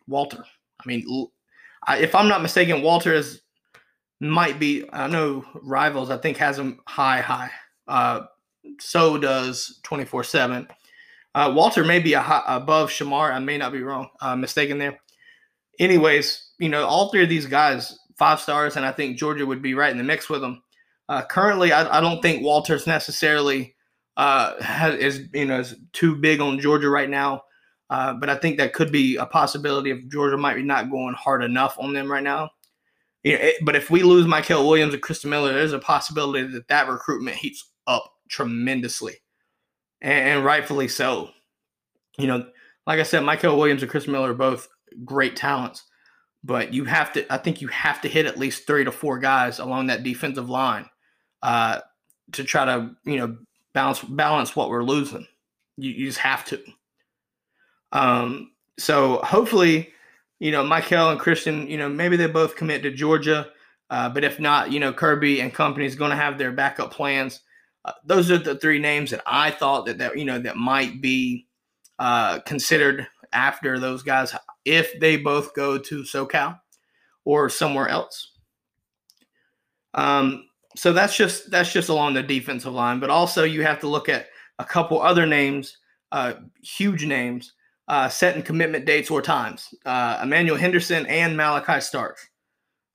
Walter? 0.08 0.44
I 0.80 0.88
mean, 0.88 1.28
I, 1.86 1.98
if 1.98 2.16
I'm 2.16 2.28
not 2.28 2.42
mistaken, 2.42 2.82
Walter 2.82 3.14
is 3.14 3.42
might 4.20 4.60
be. 4.60 4.86
I 4.92 5.08
know 5.08 5.46
rivals. 5.62 6.10
I 6.10 6.18
think 6.18 6.38
has 6.38 6.58
him 6.58 6.80
high, 6.88 7.22
high. 7.22 7.52
Uh, 7.88 8.22
so 8.80 9.18
does 9.18 9.80
24 9.84 10.24
seven. 10.24 10.68
Uh, 11.36 11.52
Walter 11.56 11.84
may 11.84 12.00
be 12.00 12.14
high, 12.14 12.44
above 12.48 12.90
Shemar. 12.90 13.32
I 13.32 13.40
may 13.40 13.58
not 13.58 13.72
be 13.72 13.82
wrong, 13.82 14.10
uh, 14.22 14.36
mistaken 14.36 14.78
there. 14.78 15.00
Anyways, 15.80 16.52
you 16.58 16.70
know, 16.70 16.86
all 16.86 17.10
three 17.10 17.24
of 17.24 17.30
these 17.30 17.46
guys 17.46 17.98
five 18.18 18.40
stars, 18.40 18.76
and 18.76 18.86
I 18.86 18.92
think 18.92 19.18
Georgia 19.18 19.46
would 19.46 19.62
be 19.62 19.74
right 19.74 19.92
in 19.92 19.98
the 19.98 20.04
mix 20.04 20.30
with 20.30 20.42
them. 20.42 20.64
Uh, 21.10 21.22
currently, 21.24 21.72
I, 21.72 22.00
I, 22.00 22.02
don't 22.02 22.22
think 22.22 22.44
Walter's 22.44 22.88
necessarily 22.88 23.76
uh, 24.18 24.62
has, 24.62 24.96
is 24.96 25.30
you 25.34 25.46
know 25.46 25.60
is 25.60 25.76
too 25.94 26.16
big 26.16 26.42
on 26.42 26.60
Georgia 26.60 26.90
right 26.90 27.10
now. 27.10 27.44
Uh, 27.90 28.14
but 28.14 28.30
I 28.30 28.36
think 28.36 28.58
that 28.58 28.74
could 28.74 28.92
be 28.92 29.16
a 29.16 29.26
possibility 29.26 29.92
if 29.92 30.08
Georgia 30.10 30.38
might 30.38 30.56
be 30.56 30.64
not 30.64 30.92
going 30.92 31.16
hard 31.16 31.44
enough 31.44 31.78
on 31.80 31.94
them 31.94 32.12
right 32.12 32.24
now. 32.24 32.50
You 33.24 33.34
know, 33.34 33.40
it, 33.40 33.56
but 33.62 33.76
if 33.76 33.90
we 33.90 34.04
lose 34.04 34.26
Mykel 34.26 34.68
Williams 34.68 34.94
and 34.94 35.02
Christian 35.02 35.30
Miller, 35.30 35.54
there's 35.54 35.74
a 35.74 35.80
possibility 35.80 36.46
that 36.48 36.68
that 36.68 36.90
recruitment 36.90 37.38
heats 37.38 37.72
up 37.88 38.14
tremendously, 38.30 39.16
and, 40.02 40.30
and 40.30 40.46
rightfully 40.46 40.88
so. 40.88 41.30
You 42.18 42.28
know, 42.28 42.48
like 42.86 43.00
I 43.00 43.04
said, 43.04 43.24
Mykel 43.24 43.58
Williams 43.58 43.82
and 43.82 43.92
Chris 43.92 44.08
Miller 44.08 44.32
are 44.32 44.36
both 44.36 44.68
great 45.04 45.36
talents, 45.36 45.84
but 46.44 46.74
you 46.74 46.86
have 46.86 47.14
to. 47.14 47.32
I 47.34 47.38
think 47.38 47.62
you 47.62 47.68
have 47.70 48.02
to 48.02 48.08
hit 48.08 48.26
at 48.26 48.38
least 48.38 48.68
three 48.68 48.84
to 48.84 48.92
four 48.92 49.20
guys 49.20 49.60
along 49.60 49.88
that 49.88 50.04
defensive 50.04 50.50
line 50.50 50.86
uh, 51.42 51.80
to 52.34 52.44
try 52.44 52.66
to 52.66 52.92
you 53.06 53.18
know 53.18 53.38
balance 53.74 54.02
balance 54.02 54.56
what 54.56 54.70
we're 54.70 54.84
losing. 54.84 55.28
You, 55.78 55.92
you 55.92 56.06
just 56.08 56.20
have 56.20 56.46
to. 56.46 56.62
Um, 57.92 58.52
so 58.78 59.18
hopefully, 59.24 59.92
you 60.40 60.52
know, 60.52 60.64
Mykel 60.64 61.12
and 61.12 61.20
Christian, 61.20 61.68
you 61.68 61.78
know, 61.78 61.90
maybe 61.90 62.18
they 62.18 62.28
both 62.28 62.56
commit 62.56 62.84
to 62.84 62.92
Georgia. 62.92 63.48
Uh, 63.90 64.10
but 64.10 64.24
if 64.24 64.40
not, 64.40 64.72
you 64.72 64.80
know, 64.80 64.94
Kirby 64.94 65.40
and 65.42 65.54
company 65.54 65.86
is 65.86 65.96
going 65.96 66.12
to 66.12 66.18
have 66.18 66.38
their 66.38 66.52
backup 66.52 66.92
plans. 66.92 67.42
Uh, 67.86 67.94
those 68.06 68.30
are 68.30 68.38
the 68.38 68.56
three 68.56 68.80
names 68.80 69.12
that 69.12 69.24
I 69.26 69.50
thought 69.50 69.86
that 69.86 69.98
that 70.00 70.18
you 70.18 70.26
know 70.26 70.40
that 70.40 70.58
might 70.58 71.02
be 71.02 71.48
uh, 72.00 72.40
considered 72.40 73.08
after 73.32 73.80
those 73.80 74.04
guys 74.04 74.36
if 74.66 75.00
they 75.00 75.16
both 75.16 75.54
go 75.54 75.78
to 75.78 76.04
SoCal 76.04 76.60
or 77.24 77.50
somewhere 77.50 77.88
else. 77.88 78.34
Um, 79.94 80.48
so 80.76 80.94
that's 80.94 81.16
just 81.16 81.50
that's 81.50 81.72
just 81.72 81.90
along 81.90 82.14
the 82.14 82.24
defensive 82.24 82.74
line, 82.74 83.00
but 83.00 83.10
also 83.10 83.44
you 83.44 83.64
have 83.64 83.80
to 83.80 83.88
look 83.88 84.10
at 84.10 84.28
a 84.60 84.66
couple 84.66 85.02
other 85.02 85.26
names, 85.26 85.78
uh, 86.12 86.34
huge 86.62 87.06
names, 87.06 87.54
uh, 87.88 88.10
setting 88.10 88.44
commitment 88.44 88.86
dates 88.86 89.10
or 89.10 89.22
times. 89.22 89.74
Uh, 89.86 90.20
Emmanuel 90.22 90.58
Henderson 90.58 91.06
and 91.06 91.38
Malachi 91.38 91.82
Starks. 91.82 92.28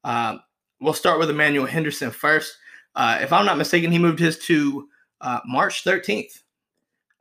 Uh, 0.04 0.38
we'll 0.80 0.92
start 0.92 1.18
with 1.18 1.30
Emmanuel 1.30 1.66
Henderson 1.66 2.10
first. 2.10 2.56
Uh, 2.94 3.18
if 3.20 3.32
I'm 3.32 3.46
not 3.46 3.58
mistaken, 3.58 3.90
he 3.90 3.98
moved 3.98 4.18
his 4.18 4.38
to 4.40 4.88
uh, 5.20 5.40
March 5.46 5.84
13th. 5.84 6.42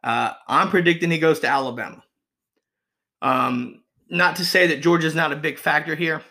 Uh, 0.03 0.33
I'm 0.47 0.69
predicting 0.69 1.11
he 1.11 1.19
goes 1.19 1.39
to 1.41 1.47
Alabama. 1.47 2.03
Um, 3.21 3.83
not 4.09 4.35
to 4.37 4.45
say 4.45 4.67
that 4.67 4.81
Georgia's 4.81 5.15
not 5.15 5.31
a 5.31 5.37
big 5.37 5.57
factor 5.57 5.95
here, 5.95 6.21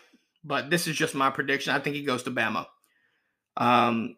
but 0.43 0.69
this 0.69 0.87
is 0.87 0.95
just 0.95 1.15
my 1.15 1.29
prediction. 1.29 1.73
I 1.73 1.79
think 1.79 1.95
he 1.95 2.03
goes 2.03 2.23
to 2.23 2.31
Bama. 2.31 2.65
Um, 3.57 4.17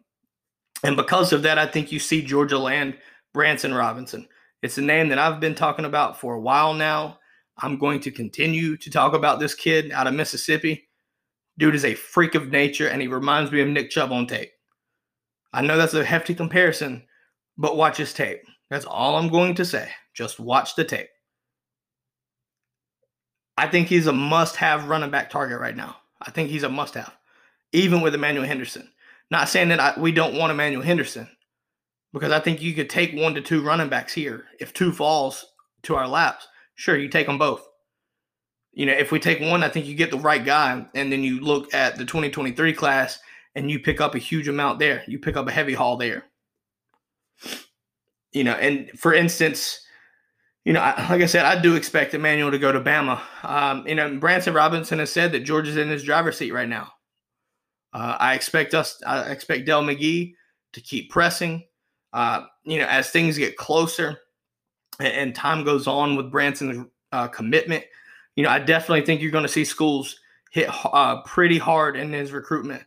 and 0.82 0.96
because 0.96 1.32
of 1.32 1.42
that, 1.42 1.58
I 1.58 1.66
think 1.66 1.92
you 1.92 1.98
see 1.98 2.20
Georgia 2.20 2.58
land 2.58 2.98
Branson 3.32 3.72
Robinson. 3.72 4.28
It's 4.64 4.78
a 4.78 4.82
name 4.82 5.10
that 5.10 5.18
I've 5.18 5.40
been 5.40 5.54
talking 5.54 5.84
about 5.84 6.18
for 6.18 6.32
a 6.32 6.40
while 6.40 6.72
now. 6.72 7.18
I'm 7.58 7.76
going 7.76 8.00
to 8.00 8.10
continue 8.10 8.78
to 8.78 8.90
talk 8.90 9.12
about 9.12 9.38
this 9.38 9.54
kid 9.54 9.92
out 9.92 10.06
of 10.06 10.14
Mississippi. 10.14 10.88
Dude 11.58 11.74
is 11.74 11.84
a 11.84 11.94
freak 11.94 12.34
of 12.34 12.48
nature, 12.48 12.88
and 12.88 13.02
he 13.02 13.06
reminds 13.06 13.52
me 13.52 13.60
of 13.60 13.68
Nick 13.68 13.90
Chubb 13.90 14.10
on 14.10 14.26
tape. 14.26 14.52
I 15.52 15.60
know 15.60 15.76
that's 15.76 15.92
a 15.92 16.02
hefty 16.02 16.34
comparison, 16.34 17.02
but 17.58 17.76
watch 17.76 17.98
his 17.98 18.14
tape. 18.14 18.40
That's 18.70 18.86
all 18.86 19.16
I'm 19.16 19.28
going 19.28 19.54
to 19.56 19.66
say. 19.66 19.90
Just 20.14 20.40
watch 20.40 20.76
the 20.76 20.84
tape. 20.84 21.08
I 23.58 23.68
think 23.68 23.88
he's 23.88 24.06
a 24.06 24.14
must 24.14 24.56
have 24.56 24.88
running 24.88 25.10
back 25.10 25.28
target 25.28 25.60
right 25.60 25.76
now. 25.76 25.96
I 26.22 26.30
think 26.30 26.48
he's 26.48 26.62
a 26.62 26.70
must 26.70 26.94
have, 26.94 27.14
even 27.72 28.00
with 28.00 28.14
Emmanuel 28.14 28.46
Henderson. 28.46 28.90
Not 29.30 29.50
saying 29.50 29.68
that 29.68 29.80
I, 29.80 30.00
we 30.00 30.10
don't 30.10 30.38
want 30.38 30.52
Emmanuel 30.52 30.82
Henderson, 30.82 31.28
because 32.14 32.32
I 32.32 32.40
think 32.40 32.62
you 32.62 32.72
could 32.72 32.88
take 32.88 33.12
one 33.12 33.34
to 33.34 33.42
two 33.42 33.62
running 33.62 33.90
backs 33.90 34.14
here. 34.14 34.46
If 34.58 34.72
two 34.72 34.90
falls 34.90 35.44
to 35.82 35.96
our 35.96 36.08
laps, 36.08 36.48
sure, 36.74 36.96
you 36.96 37.10
take 37.10 37.26
them 37.26 37.36
both. 37.36 37.68
You 38.72 38.86
know, 38.86 38.94
if 38.94 39.12
we 39.12 39.20
take 39.20 39.40
one, 39.40 39.62
I 39.62 39.68
think 39.68 39.84
you 39.84 39.94
get 39.94 40.10
the 40.10 40.18
right 40.18 40.44
guy. 40.44 40.86
And 40.94 41.12
then 41.12 41.22
you 41.22 41.40
look 41.40 41.74
at 41.74 41.98
the 41.98 42.06
2023 42.06 42.72
class 42.72 43.18
and 43.54 43.70
you 43.70 43.78
pick 43.78 44.00
up 44.00 44.14
a 44.14 44.18
huge 44.18 44.48
amount 44.48 44.78
there. 44.78 45.04
You 45.06 45.18
pick 45.18 45.36
up 45.36 45.46
a 45.46 45.52
heavy 45.52 45.74
haul 45.74 45.98
there 45.98 46.24
you 48.34 48.44
know, 48.44 48.52
and 48.52 48.90
for 48.98 49.14
instance, 49.14 49.80
you 50.64 50.72
know, 50.72 50.80
like 50.80 51.22
I 51.22 51.26
said, 51.26 51.46
I 51.46 51.60
do 51.60 51.76
expect 51.76 52.14
Emmanuel 52.14 52.50
to 52.50 52.58
go 52.58 52.72
to 52.72 52.80
Bama. 52.80 53.20
Um, 53.42 53.86
you 53.86 53.94
know, 53.94 54.16
Branson 54.18 54.52
Robinson 54.52 54.98
has 54.98 55.10
said 55.10 55.32
that 55.32 55.40
George 55.40 55.68
is 55.68 55.76
in 55.76 55.88
his 55.88 56.02
driver's 56.02 56.36
seat 56.36 56.52
right 56.52 56.68
now. 56.68 56.92
Uh, 57.92 58.16
I 58.18 58.34
expect 58.34 58.74
us, 58.74 59.00
I 59.06 59.30
expect 59.30 59.66
Dell 59.66 59.84
McGee 59.84 60.34
to 60.72 60.80
keep 60.80 61.10
pressing. 61.10 61.64
Uh, 62.14 62.44
you 62.62 62.78
know, 62.78 62.86
as 62.86 63.10
things 63.10 63.36
get 63.36 63.56
closer 63.56 64.16
and, 65.00 65.12
and 65.12 65.34
time 65.34 65.64
goes 65.64 65.86
on 65.86 66.16
with 66.16 66.30
Branson's 66.30 66.86
uh, 67.12 67.28
commitment, 67.28 67.84
you 68.36 68.44
know, 68.44 68.50
I 68.50 68.60
definitely 68.60 69.04
think 69.04 69.20
you're 69.20 69.32
going 69.32 69.44
to 69.44 69.48
see 69.48 69.64
schools 69.64 70.18
hit 70.52 70.70
uh, 70.84 71.22
pretty 71.22 71.58
hard 71.58 71.96
in 71.96 72.12
his 72.12 72.32
recruitment. 72.32 72.84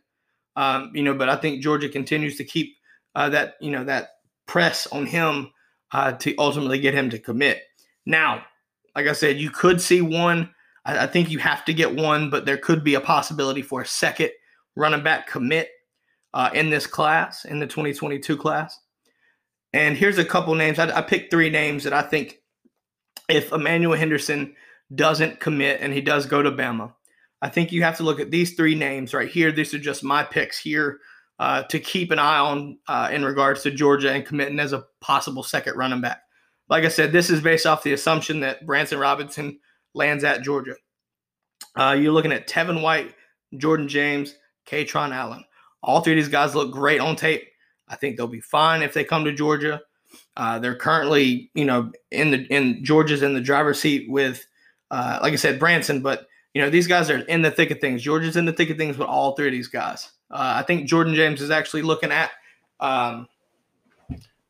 Um, 0.56 0.90
you 0.94 1.02
know, 1.02 1.14
but 1.14 1.28
I 1.28 1.36
think 1.36 1.62
Georgia 1.62 1.88
continues 1.88 2.36
to 2.38 2.44
keep 2.44 2.74
uh, 3.14 3.28
that, 3.28 3.54
you 3.60 3.70
know, 3.70 3.84
that 3.84 4.08
press 4.46 4.86
on 4.88 5.06
him 5.06 5.52
uh, 5.92 6.12
to 6.12 6.34
ultimately 6.38 6.80
get 6.80 6.94
him 6.94 7.10
to 7.10 7.18
commit. 7.18 7.62
Now, 8.06 8.44
like 8.96 9.06
I 9.06 9.12
said, 9.12 9.36
you 9.36 9.50
could 9.50 9.80
see 9.80 10.00
one. 10.00 10.50
I, 10.84 11.04
I, 11.04 11.06
think 11.06 11.30
you 11.30 11.38
have 11.38 11.64
to 11.66 11.74
get 11.74 11.94
one, 11.94 12.30
but 12.30 12.46
there 12.46 12.56
could 12.56 12.82
be 12.82 12.94
a 12.94 13.00
possibility 13.00 13.62
for 13.62 13.82
a 13.82 13.86
second 13.86 14.30
running 14.74 15.04
back 15.04 15.28
commit 15.28 15.68
uh, 16.34 16.50
in 16.54 16.70
this 16.70 16.86
class, 16.86 17.44
in 17.44 17.58
the 17.58 17.66
2022 17.66 18.36
class. 18.36 18.78
And 19.72 19.96
here's 19.96 20.18
a 20.18 20.24
couple 20.24 20.54
names. 20.54 20.78
I, 20.78 20.96
I 20.96 21.02
picked 21.02 21.30
three 21.30 21.50
names 21.50 21.84
that 21.84 21.92
I 21.92 22.02
think 22.02 22.40
if 23.28 23.52
Emmanuel 23.52 23.96
Henderson 23.96 24.54
doesn't 24.94 25.40
commit 25.40 25.80
and 25.80 25.92
he 25.92 26.00
does 26.00 26.26
go 26.26 26.42
to 26.42 26.50
Bama, 26.50 26.92
I 27.42 27.48
think 27.48 27.70
you 27.70 27.82
have 27.82 27.96
to 27.98 28.02
look 28.02 28.20
at 28.20 28.30
these 28.30 28.54
three 28.54 28.74
names 28.74 29.14
right 29.14 29.28
here. 29.28 29.52
These 29.52 29.74
are 29.74 29.78
just 29.78 30.02
my 30.02 30.24
picks 30.24 30.58
here 30.58 31.00
uh, 31.38 31.62
to 31.64 31.78
keep 31.78 32.10
an 32.10 32.18
eye 32.18 32.38
on 32.38 32.78
uh, 32.88 33.10
in 33.12 33.24
regards 33.24 33.62
to 33.62 33.70
Georgia 33.70 34.12
and 34.12 34.26
committing 34.26 34.58
as 34.58 34.72
a 34.72 34.84
possible 35.00 35.42
second 35.42 35.76
running 35.76 36.00
back. 36.00 36.22
Like 36.68 36.84
I 36.84 36.88
said, 36.88 37.12
this 37.12 37.30
is 37.30 37.40
based 37.40 37.66
off 37.66 37.82
the 37.82 37.92
assumption 37.92 38.40
that 38.40 38.66
Branson 38.66 38.98
Robinson 38.98 39.58
lands 39.94 40.24
at 40.24 40.42
Georgia. 40.42 40.74
Uh, 41.76 41.96
you're 41.98 42.12
looking 42.12 42.32
at 42.32 42.48
Tevin 42.48 42.82
White, 42.82 43.14
Jordan 43.56 43.88
James, 43.88 44.34
Kaytron 44.66 45.14
Allen. 45.14 45.44
All 45.82 46.00
three 46.00 46.14
of 46.14 46.16
these 46.16 46.28
guys 46.28 46.54
look 46.54 46.72
great 46.72 47.00
on 47.00 47.14
tape. 47.14 47.44
I 47.88 47.96
think 47.96 48.16
they'll 48.16 48.26
be 48.26 48.40
fine 48.40 48.82
if 48.82 48.94
they 48.94 49.04
come 49.04 49.24
to 49.24 49.32
Georgia. 49.32 49.80
Uh, 50.36 50.58
they're 50.58 50.76
currently, 50.76 51.50
you 51.54 51.64
know, 51.64 51.92
in 52.10 52.30
the 52.30 52.46
in 52.46 52.84
Georgia's 52.84 53.22
in 53.22 53.34
the 53.34 53.40
driver's 53.40 53.80
seat 53.80 54.08
with, 54.08 54.46
uh, 54.90 55.18
like 55.22 55.32
I 55.32 55.36
said, 55.36 55.58
Branson. 55.58 56.00
But 56.00 56.26
you 56.54 56.62
know, 56.62 56.70
these 56.70 56.86
guys 56.86 57.10
are 57.10 57.18
in 57.18 57.42
the 57.42 57.50
thick 57.50 57.70
of 57.70 57.80
things. 57.80 58.02
Georgia's 58.02 58.36
in 58.36 58.44
the 58.44 58.52
thick 58.52 58.70
of 58.70 58.76
things 58.76 58.96
with 58.96 59.08
all 59.08 59.34
three 59.34 59.48
of 59.48 59.52
these 59.52 59.68
guys. 59.68 60.10
Uh, 60.30 60.54
I 60.56 60.62
think 60.62 60.88
Jordan 60.88 61.14
James 61.14 61.40
is 61.40 61.50
actually 61.50 61.82
looking 61.82 62.12
at. 62.12 62.30
Um, 62.80 63.28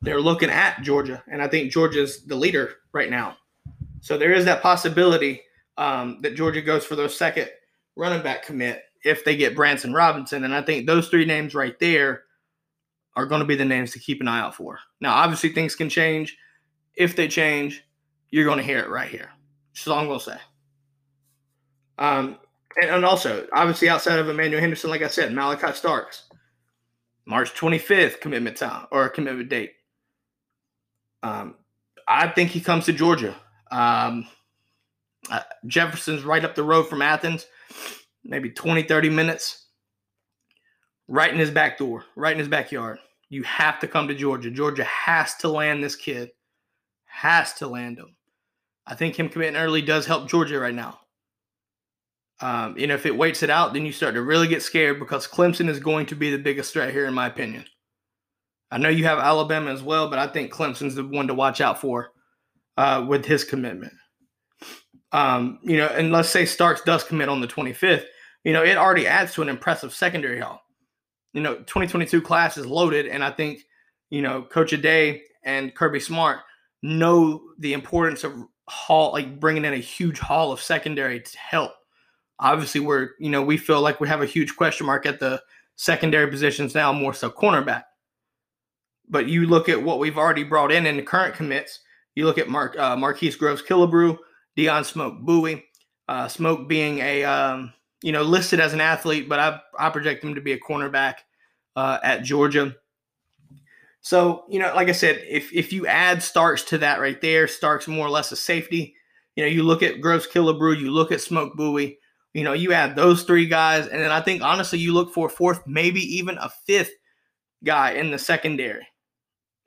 they're 0.01 0.21
looking 0.21 0.49
at 0.49 0.81
Georgia, 0.81 1.21
and 1.27 1.41
I 1.41 1.47
think 1.47 1.71
Georgia's 1.71 2.23
the 2.25 2.35
leader 2.35 2.75
right 2.93 3.09
now. 3.09 3.37
So 4.01 4.17
there 4.17 4.31
is 4.31 4.45
that 4.45 4.61
possibility 4.61 5.41
um, 5.77 6.19
that 6.21 6.35
Georgia 6.35 6.61
goes 6.61 6.85
for 6.85 6.95
their 6.95 7.09
second 7.09 7.49
running 7.95 8.23
back 8.23 8.43
commit 8.43 8.83
if 9.03 9.25
they 9.25 9.35
get 9.35 9.55
Branson 9.55 9.93
Robinson, 9.93 10.43
and 10.45 10.53
I 10.53 10.61
think 10.61 10.85
those 10.85 11.09
three 11.09 11.25
names 11.25 11.53
right 11.53 11.77
there 11.79 12.23
are 13.15 13.25
going 13.25 13.39
to 13.39 13.45
be 13.45 13.55
the 13.55 13.65
names 13.65 13.91
to 13.91 13.99
keep 13.99 14.21
an 14.21 14.27
eye 14.27 14.39
out 14.39 14.55
for. 14.55 14.79
Now, 15.01 15.13
obviously, 15.13 15.49
things 15.49 15.75
can 15.75 15.89
change. 15.89 16.37
If 16.95 17.15
they 17.15 17.27
change, 17.27 17.83
you're 18.29 18.45
going 18.45 18.57
to 18.57 18.63
hear 18.63 18.79
it 18.79 18.89
right 18.89 19.09
here. 19.09 19.29
That's 19.73 19.87
all 19.87 19.99
I'm 19.99 20.07
going 20.07 20.19
to 20.19 20.25
say. 20.25 20.37
Um, 21.97 22.37
and, 22.81 22.91
and 22.91 23.05
also, 23.05 23.47
obviously, 23.53 23.89
outside 23.89 24.19
of 24.19 24.29
Emmanuel 24.29 24.61
Henderson, 24.61 24.89
like 24.89 25.01
I 25.01 25.07
said, 25.07 25.33
Malachi 25.33 25.73
Starks, 25.73 26.23
March 27.25 27.53
25th 27.53 28.21
commitment 28.21 28.57
time 28.57 28.87
or 28.91 29.07
commitment 29.09 29.49
date. 29.49 29.73
Um, 31.23 31.55
I 32.07 32.27
think 32.27 32.51
he 32.51 32.61
comes 32.61 32.85
to 32.85 32.93
Georgia. 32.93 33.35
Um, 33.71 34.27
uh, 35.29 35.41
Jefferson's 35.67 36.23
right 36.23 36.43
up 36.43 36.55
the 36.55 36.63
road 36.63 36.83
from 36.83 37.01
Athens, 37.01 37.45
maybe 38.23 38.49
20, 38.49 38.83
30 38.83 39.09
minutes. 39.09 39.65
Right 41.11 41.33
in 41.33 41.39
his 41.39 41.49
back 41.49 41.79
door, 41.79 42.05
right 42.15 42.33
in 42.33 42.39
his 42.39 42.47
backyard. 42.47 42.99
You 43.29 43.41
have 43.43 43.79
to 43.79 43.87
come 43.87 44.07
to 44.07 44.15
Georgia. 44.15 44.51
Georgia 44.51 44.83
has 44.83 45.33
to 45.37 45.49
land 45.49 45.83
this 45.83 45.95
kid. 45.95 46.29
Has 47.05 47.53
to 47.55 47.67
land 47.67 47.97
him. 47.97 48.15
I 48.85 48.93
think 48.93 49.17
him 49.17 49.27
committing 49.27 49.55
early 49.55 49.81
does 49.81 50.05
help 50.05 50.29
Georgia 50.29 50.59
right 50.59 50.73
now. 50.73 50.99
Um, 52.41 52.77
you 52.77 52.85
know, 52.85 52.93
if 52.93 53.07
it 53.07 53.17
waits 53.17 53.41
it 53.41 53.49
out, 53.49 53.73
then 53.73 53.87
you 53.87 53.91
start 53.91 54.13
to 54.13 54.21
really 54.21 54.47
get 54.47 54.61
scared 54.61 54.99
because 54.99 55.27
Clemson 55.27 55.67
is 55.67 55.79
going 55.79 56.05
to 56.05 56.15
be 56.15 56.29
the 56.29 56.37
biggest 56.37 56.73
threat 56.73 56.93
here, 56.93 57.05
in 57.05 57.13
my 57.13 57.25
opinion. 57.25 57.65
I 58.71 58.77
know 58.77 58.89
you 58.89 59.05
have 59.05 59.17
Alabama 59.17 59.71
as 59.71 59.81
well, 59.81 60.09
but 60.11 60.19
I 60.19 60.27
think 60.27 60.53
Clemson's 60.53 60.93
the 60.93 61.03
one 61.03 61.27
to 61.27 61.33
watch 61.33 61.59
out 61.59 61.81
for 61.81 62.11
uh, 62.77 63.03
with 63.07 63.25
his 63.25 63.43
commitment. 63.43 63.93
Um, 65.11 65.57
you 65.63 65.77
know, 65.77 65.87
and 65.87 66.11
let's 66.11 66.29
say 66.29 66.45
Starks 66.45 66.81
does 66.81 67.03
commit 67.03 67.29
on 67.29 67.41
the 67.41 67.47
25th, 67.47 68.05
you 68.43 68.53
know, 68.53 68.63
it 68.63 68.77
already 68.77 69.07
adds 69.07 69.33
to 69.33 69.41
an 69.41 69.49
impressive 69.49 69.91
secondary 69.93 70.39
haul. 70.39 70.61
You 71.33 71.41
know, 71.41 71.55
2022 71.55 72.21
class 72.21 72.57
is 72.57 72.65
loaded, 72.65 73.07
and 73.07 73.23
I 73.23 73.31
think, 73.31 73.61
you 74.09 74.21
know, 74.21 74.41
Coach 74.41 74.71
Addae 74.71 75.21
and 75.43 75.73
Kirby 75.75 75.99
Smart 75.99 76.39
know 76.81 77.41
the 77.59 77.73
importance 77.73 78.23
of 78.23 78.33
haul, 78.67 79.11
like 79.11 79.39
bringing 79.39 79.65
in 79.65 79.73
a 79.73 79.77
huge 79.77 80.19
haul 80.19 80.51
of 80.51 80.61
secondary 80.61 81.19
to 81.21 81.37
help. 81.37 81.73
Obviously, 82.39 82.81
we're 82.81 83.11
you 83.19 83.29
know 83.29 83.41
we 83.41 83.57
feel 83.57 83.81
like 83.81 83.99
we 83.99 84.07
have 84.07 84.21
a 84.21 84.25
huge 84.25 84.55
question 84.55 84.85
mark 84.85 85.05
at 85.05 85.19
the 85.19 85.41
secondary 85.75 86.29
positions 86.29 86.73
now, 86.73 86.93
more 86.93 87.13
so 87.13 87.29
cornerback. 87.29 87.83
But 89.09 89.27
you 89.27 89.47
look 89.47 89.69
at 89.69 89.81
what 89.81 89.99
we've 89.99 90.17
already 90.17 90.43
brought 90.43 90.71
in 90.71 90.85
in 90.85 90.97
the 90.97 91.03
current 91.03 91.35
commits. 91.35 91.81
You 92.15 92.25
look 92.25 92.37
at 92.37 92.49
Mark 92.49 92.77
uh, 92.77 92.95
Marquise 92.95 93.35
Groves 93.35 93.61
Killebrew, 93.61 94.17
Dion 94.55 94.83
Smoke 94.83 95.19
Bouie, 95.21 95.63
uh, 96.07 96.27
Smoke 96.27 96.69
being 96.69 96.99
a 96.99 97.23
um, 97.23 97.73
you 98.01 98.11
know 98.11 98.23
listed 98.23 98.59
as 98.59 98.73
an 98.73 98.81
athlete, 98.81 99.29
but 99.29 99.39
I 99.39 99.59
I 99.77 99.89
project 99.89 100.23
him 100.23 100.35
to 100.35 100.41
be 100.41 100.53
a 100.53 100.59
cornerback 100.59 101.15
uh, 101.75 101.99
at 102.03 102.23
Georgia. 102.23 102.75
So 104.01 104.45
you 104.49 104.59
know, 104.59 104.73
like 104.75 104.89
I 104.89 104.93
said, 104.93 105.23
if 105.27 105.53
if 105.53 105.73
you 105.73 105.87
add 105.87 106.23
Starks 106.23 106.63
to 106.65 106.77
that 106.79 106.99
right 106.99 107.19
there, 107.21 107.47
Starks 107.47 107.87
more 107.87 108.05
or 108.05 108.11
less 108.11 108.31
a 108.31 108.35
safety. 108.35 108.95
You 109.35 109.43
know, 109.43 109.49
you 109.49 109.63
look 109.63 109.83
at 109.83 110.01
Groves 110.01 110.27
Killebrew, 110.27 110.79
you 110.79 110.91
look 110.91 111.11
at 111.11 111.21
Smoke 111.21 111.55
Bouie. 111.55 111.97
You 112.33 112.43
know, 112.43 112.53
you 112.53 112.73
add 112.73 112.95
those 112.95 113.23
three 113.23 113.47
guys, 113.47 113.87
and 113.87 114.01
then 114.01 114.11
I 114.11 114.21
think 114.21 114.43
honestly, 114.43 114.79
you 114.79 114.93
look 114.93 115.13
for 115.13 115.27
a 115.27 115.29
fourth, 115.29 115.61
maybe 115.65 116.01
even 116.17 116.37
a 116.37 116.49
fifth 116.67 116.91
guy 117.63 117.91
in 117.91 118.11
the 118.11 118.17
secondary. 118.17 118.87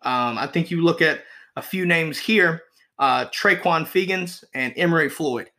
Um, 0.03 0.39
I 0.39 0.47
think 0.47 0.71
you 0.71 0.83
look 0.83 1.03
at 1.03 1.23
a 1.57 1.63
few 1.63 1.87
names 1.87 2.19
here 2.19 2.63
uh, 2.99 3.27
Traquan 3.27 4.45
and 4.55 4.73
Emory 4.77 5.09
Floyd. 5.09 5.51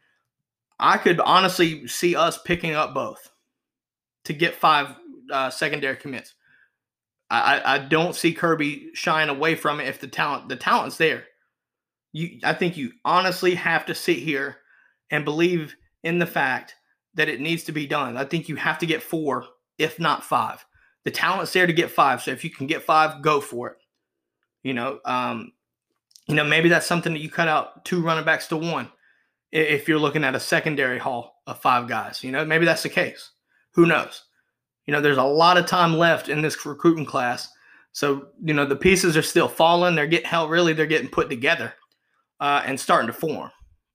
I 0.80 0.98
could 0.98 1.20
honestly 1.20 1.88
see 1.88 2.15
us 2.15 2.42
picking 2.42 2.74
up 2.74 2.94
both 2.94 3.30
to 4.25 4.34
get 4.34 4.56
five 4.56 4.96
uh, 5.32 5.50
secondary 5.50 5.96
commits. 5.96 6.34
I, 7.30 7.62
I 7.65 7.77
don't 7.80 8.15
see 8.15 8.34
Kirby 8.34 8.92
shying 8.94 9.30
away 9.30 9.56
from 9.56 9.80
it 9.80 9.88
if 9.88 10.00
the 10.00 10.08
talent 10.08 10.50
the 10.50 10.56
talent's 10.56 10.98
there. 10.98 11.25
You, 12.12 12.39
I 12.44 12.53
think 12.53 12.77
you 12.77 12.92
honestly 13.03 13.56
have 13.56 13.88
to 13.88 13.96
sit 13.96 14.18
here 14.18 14.58
and 15.10 15.25
believe 15.25 15.75
in 16.03 16.20
the 16.20 16.27
fact 16.27 16.75
that 17.15 17.30
it 17.30 17.42
needs 17.42 17.63
to 17.63 17.72
be 17.72 17.88
done. 17.88 18.18
I 18.18 18.25
think 18.25 18.50
you 18.50 18.56
have 18.58 18.77
to 18.80 18.86
get 18.86 19.01
four, 19.01 19.46
if 19.80 20.00
not 20.00 20.24
five. 20.24 20.63
The 21.06 21.12
talent's 21.12 21.53
there 21.53 21.65
to 21.65 21.74
get 21.74 21.89
five. 21.89 22.22
So 22.22 22.32
if 22.32 22.44
you 22.44 22.51
can 22.51 22.68
get 22.68 22.84
five, 22.84 23.24
go 23.24 23.42
for 23.42 23.70
it. 23.70 23.77
You 24.62 24.75
know, 24.75 25.00
um, 25.03 25.53
you 26.27 26.36
know, 26.36 26.44
maybe 26.44 26.70
that's 26.70 26.86
something 26.86 27.13
that 27.13 27.20
you 27.20 27.32
cut 27.32 27.48
out 27.48 27.84
two 27.84 28.01
running 28.01 28.25
backs 28.25 28.48
to 28.48 28.58
one 28.58 28.92
if 29.53 29.88
you're 29.88 30.00
looking 30.00 30.24
at 30.24 30.36
a 30.36 30.39
secondary 30.39 30.98
haul 30.98 31.41
of 31.45 31.62
five 31.62 31.88
guys. 31.88 32.24
You 32.24 32.31
know, 32.31 32.43
maybe 32.43 32.65
that's 32.65 32.83
the 32.83 32.89
case. 32.89 33.31
Who 33.74 33.86
knows? 33.86 34.24
You 34.86 34.91
know, 34.91 35.00
there's 35.00 35.17
a 35.17 35.24
lot 35.24 35.57
of 35.57 35.67
time 35.67 35.98
left 35.98 36.27
in 36.27 36.41
this 36.41 36.65
recruiting 36.65 37.05
class. 37.05 37.50
So, 37.91 38.29
you 38.43 38.53
know, 38.53 38.65
the 38.65 38.75
pieces 38.75 39.15
are 39.15 39.22
still 39.22 39.48
falling. 39.48 39.95
They're 39.95 40.07
getting 40.07 40.29
hell 40.29 40.50
really, 40.50 40.74
they're 40.74 40.88
getting 40.88 41.10
put 41.10 41.29
together 41.29 41.74
uh, 42.39 42.63
and 42.65 42.79
starting 42.79 43.07
to 43.07 43.13
form. 43.13 43.51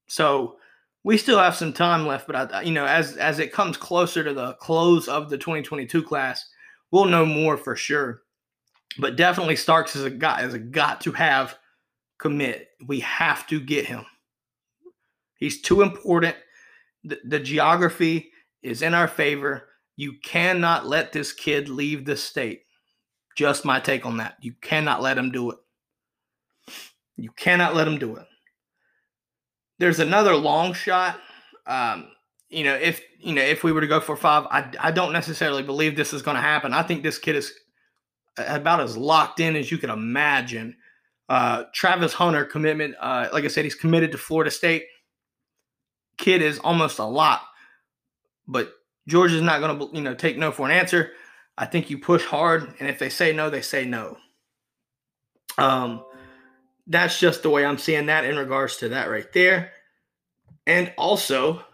So 0.06 0.56
we 1.02 1.18
still 1.18 1.38
have 1.38 1.56
some 1.56 1.72
time 1.72 2.06
left, 2.06 2.28
but 2.28 2.54
I, 2.54 2.62
you 2.62 2.72
know, 2.72 2.86
as 2.86 3.16
as 3.16 3.40
it 3.40 3.52
comes 3.52 3.76
closer 3.76 4.22
to 4.22 4.32
the 4.32 4.54
close 4.54 5.08
of 5.08 5.28
the 5.28 5.38
2022 5.38 6.02
class, 6.02 6.48
we'll 6.90 7.06
know 7.06 7.26
more 7.26 7.56
for 7.56 7.74
sure. 7.74 8.22
But 8.98 9.16
definitely 9.16 9.56
Starks 9.56 9.96
is 9.96 10.04
a 10.04 10.10
guy 10.10 10.42
is 10.42 10.54
a 10.54 10.58
got 10.58 11.00
to 11.02 11.12
have 11.12 11.58
commit. 12.18 12.68
We 12.86 13.00
have 13.00 13.46
to 13.48 13.60
get 13.60 13.86
him. 13.86 14.04
He's 15.38 15.62
too 15.62 15.82
important. 15.82 16.36
The, 17.04 17.18
the 17.24 17.40
geography 17.40 18.30
is 18.62 18.82
in 18.82 18.92
our 18.92 19.08
favor. 19.08 19.68
You 19.96 20.14
cannot 20.22 20.86
let 20.86 21.12
this 21.12 21.32
kid 21.32 21.68
leave 21.68 22.04
the 22.04 22.16
state. 22.16 22.62
Just 23.36 23.64
my 23.64 23.80
take 23.80 24.04
on 24.04 24.18
that. 24.18 24.36
You 24.40 24.52
cannot 24.60 25.00
let 25.00 25.16
him 25.16 25.30
do 25.30 25.50
it. 25.50 25.58
You 27.16 27.30
cannot 27.36 27.74
let 27.74 27.88
him 27.88 27.98
do 27.98 28.16
it. 28.16 28.26
There's 29.78 30.00
another 30.00 30.34
long 30.36 30.72
shot. 30.72 31.18
Um, 31.66 32.08
you 32.48 32.64
know, 32.64 32.74
if 32.74 33.02
you 33.20 33.34
know, 33.34 33.42
if 33.42 33.62
we 33.62 33.72
were 33.72 33.80
to 33.80 33.86
go 33.86 34.00
for 34.00 34.16
five, 34.16 34.46
I, 34.50 34.70
I 34.80 34.90
don't 34.90 35.12
necessarily 35.12 35.62
believe 35.62 35.96
this 35.96 36.12
is 36.12 36.22
going 36.22 36.36
to 36.36 36.40
happen. 36.40 36.72
I 36.72 36.82
think 36.82 37.02
this 37.02 37.18
kid 37.18 37.36
is 37.36 37.52
about 38.38 38.80
as 38.80 38.96
locked 38.96 39.40
in 39.40 39.56
as 39.56 39.70
you 39.70 39.78
can 39.78 39.90
imagine. 39.90 40.76
Uh, 41.28 41.64
Travis 41.74 42.12
Hunter 42.12 42.44
commitment, 42.44 42.94
uh, 43.00 43.28
like 43.32 43.44
I 43.44 43.48
said, 43.48 43.64
he's 43.64 43.74
committed 43.74 44.12
to 44.12 44.18
Florida 44.18 44.50
State. 44.50 44.84
Kid 46.18 46.42
is 46.42 46.58
almost 46.58 46.98
a 46.98 47.04
lot, 47.04 47.42
but 48.46 48.72
Georgia's 49.08 49.42
not 49.42 49.60
going 49.60 49.78
to, 49.78 49.96
you 49.96 50.02
know, 50.02 50.14
take 50.14 50.36
no 50.36 50.52
for 50.52 50.66
an 50.66 50.72
answer. 50.72 51.12
I 51.56 51.66
think 51.66 51.90
you 51.90 51.98
push 51.98 52.24
hard, 52.24 52.74
and 52.78 52.88
if 52.88 52.98
they 52.98 53.08
say 53.08 53.32
no, 53.32 53.50
they 53.50 53.62
say 53.62 53.84
no. 53.84 54.18
Um, 55.56 56.04
that's 56.86 57.18
just 57.18 57.42
the 57.42 57.50
way 57.50 57.64
I'm 57.64 57.78
seeing 57.78 58.06
that 58.06 58.24
in 58.24 58.36
regards 58.36 58.76
to 58.78 58.90
that 58.90 59.10
right 59.10 59.30
there. 59.32 59.72
And 60.66 60.92
also, 60.96 61.64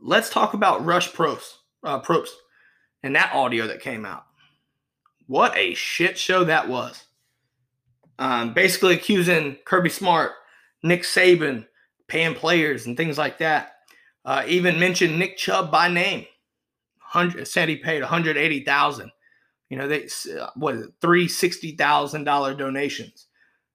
let's 0.00 0.30
talk 0.30 0.54
about 0.54 0.84
Rush 0.84 1.12
Probst, 1.12 1.54
uh, 1.84 2.00
Probst 2.00 2.30
and 3.02 3.16
that 3.16 3.34
audio 3.34 3.66
that 3.68 3.80
came 3.80 4.04
out. 4.04 4.24
What 5.26 5.56
a 5.56 5.74
shit 5.74 6.18
show 6.18 6.44
that 6.44 6.68
was. 6.68 7.04
Um, 8.18 8.52
basically 8.52 8.94
accusing 8.94 9.56
Kirby 9.64 9.88
Smart, 9.88 10.32
Nick 10.82 11.02
Saban, 11.02 11.66
paying 12.08 12.34
players 12.34 12.86
and 12.86 12.96
things 12.96 13.16
like 13.16 13.38
that. 13.38 13.76
Uh, 14.24 14.44
even 14.46 14.78
mentioned 14.78 15.18
Nick 15.18 15.36
Chubb 15.36 15.70
by 15.70 15.88
name. 15.88 16.26
Said 17.44 17.68
he 17.68 17.76
paid 17.76 18.02
one 18.02 18.08
hundred 18.08 18.36
eighty 18.36 18.64
thousand. 18.64 19.10
You 19.68 19.78
know 19.78 19.88
they 19.88 20.08
what 20.54 20.76
three 21.00 21.26
sixty 21.26 21.72
thousand 21.72 22.24
dollar 22.24 22.54
donations 22.54 23.26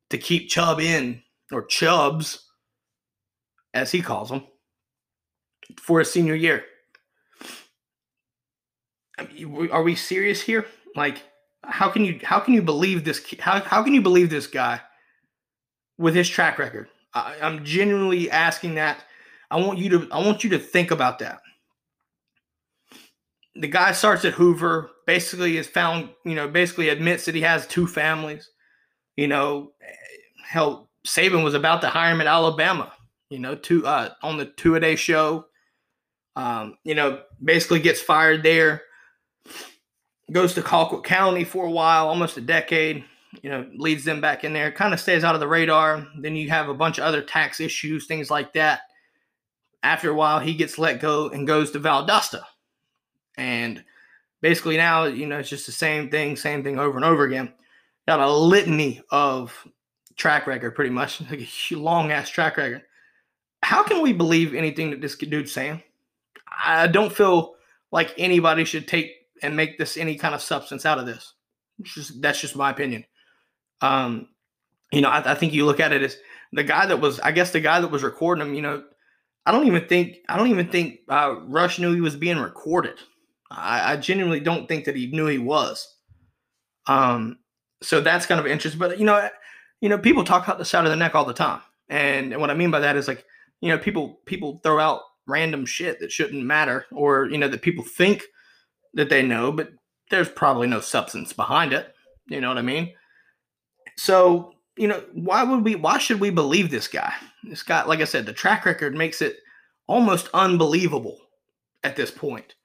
to 0.10 0.17
keep 0.17 0.49
Chubb 0.49 0.79
in 0.79 1.21
or 1.51 1.65
Chubbs, 1.65 2.49
as 3.73 3.91
he 3.91 4.01
calls 4.01 4.29
them, 4.29 4.45
for 5.81 5.99
a 5.99 6.05
senior 6.05 6.36
year. 6.36 6.63
Are 9.71 9.84
we 9.84 9.95
serious 9.95 10.41
here? 10.41 10.65
Like 10.95 11.21
how 11.67 11.89
can 11.89 12.05
you 12.05 12.19
how 12.23 12.39
can 12.39 12.53
you 12.53 12.62
believe 12.62 13.03
this 13.03 13.25
how, 13.39 13.60
how 13.62 13.84
can 13.84 13.93
you 13.93 14.01
believe 14.01 14.29
this 14.29 14.47
guy 14.47 14.79
with 15.97 16.15
his 16.15 16.29
track 16.29 16.60
record 16.60 16.88
I, 17.13 17.36
i'm 17.41 17.63
genuinely 17.65 18.29
asking 18.29 18.75
that 18.75 19.03
i 19.56 19.60
want 19.60 19.80
you 19.80 19.89
to 19.89 20.08
i 20.12 20.24
want 20.24 20.44
you 20.44 20.50
to 20.50 20.60
think 20.60 20.91
about 20.91 21.20
that 21.20 21.39
the 23.56 23.68
guy 23.68 23.91
starts 23.91 24.26
at 24.26 24.34
hoover 24.34 24.91
basically 25.08 25.58
is 25.58 25.68
found 25.68 26.10
you 26.26 26.36
know 26.36 26.48
basically 26.48 26.89
admits 26.89 27.26
that 27.26 27.36
he 27.36 27.41
has 27.41 27.65
two 27.68 27.88
families 27.88 28.50
you 29.15 29.28
know 29.28 29.72
hell 30.44 30.89
saban 31.08 31.44
was 31.44 31.54
about 31.54 31.82
to 31.82 31.88
hire 31.88 32.13
him 32.13 32.22
at 32.22 32.28
alabama 32.28 32.91
you 33.30 33.39
know 33.39 33.56
two 33.56 33.86
uh 33.86 34.10
on 34.22 34.38
the 34.38 34.46
two 34.46 34.76
a 34.76 34.80
day 34.80 34.96
show 34.96 35.46
um 36.36 36.78
you 36.84 36.96
know 36.96 37.22
basically 37.44 37.80
gets 37.80 38.02
fired 38.02 38.44
there 38.44 38.82
goes 40.32 40.54
to 40.54 40.62
Colquitt 40.62 41.04
County 41.04 41.44
for 41.44 41.65
a 41.65 41.72
while, 41.72 42.08
almost 42.08 42.38
a 42.38 42.41
decade. 42.41 43.04
You 43.41 43.50
know, 43.50 43.70
leads 43.76 44.06
them 44.06 44.22
back 44.22 44.46
in 44.46 44.54
there, 44.54 44.72
kind 44.72 44.94
of 44.94 45.00
stays 45.00 45.26
out 45.26 45.36
of 45.36 45.41
the 45.41 45.48
radar. 45.48 46.08
Then 46.20 46.38
you 46.38 46.50
have 46.50 46.70
a 46.70 46.74
bunch 46.74 47.00
of 47.00 47.04
other 47.04 47.22
tax 47.22 47.60
issues, 47.60 48.08
things 48.08 48.32
like 48.32 48.54
that. 48.54 48.82
After 49.86 50.10
a 50.10 50.15
while, 50.15 50.39
he 50.39 50.56
gets 50.56 50.80
let 50.80 51.00
go 51.00 51.30
and 51.30 51.45
goes 51.45 51.69
to 51.71 51.80
Valdosta. 51.80 52.41
And 53.38 53.84
basically 54.41 54.78
now, 54.78 55.04
you 55.04 55.28
know, 55.28 55.38
it's 55.38 55.50
just 55.50 55.67
the 55.67 55.71
same 55.71 56.10
thing, 56.10 56.36
same 56.36 56.63
thing 56.63 56.80
over 56.80 56.98
and 56.98 57.06
over 57.06 57.24
again. 57.24 57.54
Got 58.08 58.19
a 58.19 58.32
litany 58.32 59.04
of 59.12 59.54
track 60.15 60.48
record, 60.48 60.71
pretty 60.71 60.89
much, 60.89 61.21
like 61.30 61.48
a 61.71 61.76
long 61.76 62.12
ass 62.12 62.32
track 62.32 62.58
record. 62.58 62.82
How 63.62 63.84
can 63.84 64.02
we 64.02 64.12
believe 64.12 64.56
anything 64.56 64.89
that 64.89 65.02
this 65.02 65.15
dude's 65.15 65.52
saying? 65.52 65.84
I 66.65 66.88
don't 66.88 67.13
feel 67.13 67.54
like 67.91 68.12
anybody 68.17 68.65
should 68.65 68.88
take 68.88 69.12
and 69.43 69.56
make 69.56 69.78
this 69.78 69.98
any 69.98 70.15
kind 70.15 70.34
of 70.34 70.41
substance 70.41 70.88
out 70.88 70.98
of 70.98 71.06
this. 71.06 71.34
Just, 71.84 72.24
that's 72.24 72.41
just 72.41 72.56
my 72.56 72.71
opinion. 72.71 73.06
Um, 73.82 74.30
you 74.91 75.02
know, 75.02 75.10
I, 75.10 75.34
I, 75.34 75.36
think 75.36 75.54
you 75.54 75.63
look 75.63 75.80
at 75.80 75.93
it 75.93 76.02
as 76.02 76.17
the 76.54 76.63
guy 76.63 76.88
that 76.88 77.00
was, 77.00 77.19
I 77.19 77.32
guess, 77.32 77.52
the 77.52 77.60
guy 77.60 77.82
that 77.82 77.91
was 77.91 78.02
recording 78.02 78.48
him. 78.48 78.56
You 78.56 78.63
know, 78.63 78.84
I 79.45 79.51
don't 79.51 79.67
even 79.67 79.88
think, 79.88 80.17
I 80.27 80.38
don't 80.38 80.47
even 80.47 80.69
think 80.69 80.99
uh, 81.10 81.36
Rush 81.41 81.79
knew 81.79 81.93
he 81.93 82.01
was 82.01 82.15
being 82.15 82.38
recorded. 82.38 82.97
I, 83.51 83.93
I 83.93 83.97
genuinely 83.97 84.39
don't 84.39 84.67
think 84.67 84.86
that 84.86 84.95
he 84.95 85.08
knew 85.08 85.27
he 85.27 85.38
was. 85.38 85.95
Um, 86.88 87.39
so 87.81 88.01
that's 88.01 88.25
kind 88.25 88.39
of 88.39 88.47
interesting. 88.47 88.79
But 88.79 88.99
you 88.99 89.05
know, 89.05 89.29
you 89.81 89.89
know, 89.89 89.97
people 89.97 90.23
talk 90.23 90.49
out 90.49 90.58
the 90.58 90.65
side 90.65 90.86
of 90.86 90.91
the 90.91 90.95
neck 90.95 91.15
all 91.15 91.25
the 91.25 91.34
time, 91.34 91.62
and, 91.89 92.31
and 92.31 92.41
what 92.41 92.49
I 92.49 92.55
mean 92.55 92.71
by 92.71 92.79
that 92.79 92.95
is 92.95 93.08
like, 93.08 93.25
you 93.62 93.69
know, 93.69 93.77
people 93.77 94.19
people 94.25 94.60
throw 94.63 94.79
out 94.79 95.01
random 95.27 95.65
shit 95.65 95.99
that 95.99 96.12
shouldn't 96.12 96.43
matter, 96.43 96.86
or 96.91 97.29
you 97.29 97.38
know, 97.38 97.47
that 97.47 97.62
people 97.62 97.84
think 97.84 98.23
that 98.93 99.10
they 99.10 99.21
know, 99.21 99.51
but 99.51 99.69
there's 100.10 100.29
probably 100.29 100.67
no 100.67 100.79
substance 100.79 101.34
behind 101.34 101.73
it. 101.73 101.93
You 102.27 102.41
know 102.41 102.49
what 102.49 102.58
I 102.58 102.63
mean? 102.63 102.93
So, 103.97 104.53
you 104.78 104.88
know, 104.88 105.04
why 105.14 105.44
would 105.44 105.64
we 105.64 105.76
why 105.76 105.98
should 105.98 106.20
we 106.20 106.30
believe 106.30 106.70
this 106.70 106.88
guy? 106.88 107.14
This 107.44 107.64
guy, 107.64 107.84
like 107.86 108.02
I 108.02 108.06
said, 108.06 108.26
the 108.26 108.34
track 108.34 108.66
record 108.66 108.96
makes 108.96 109.22
it 109.22 109.38
almost 109.88 110.30
unbelievable 110.34 111.20
at 111.84 111.96
this 111.96 112.12
point. 112.12 112.56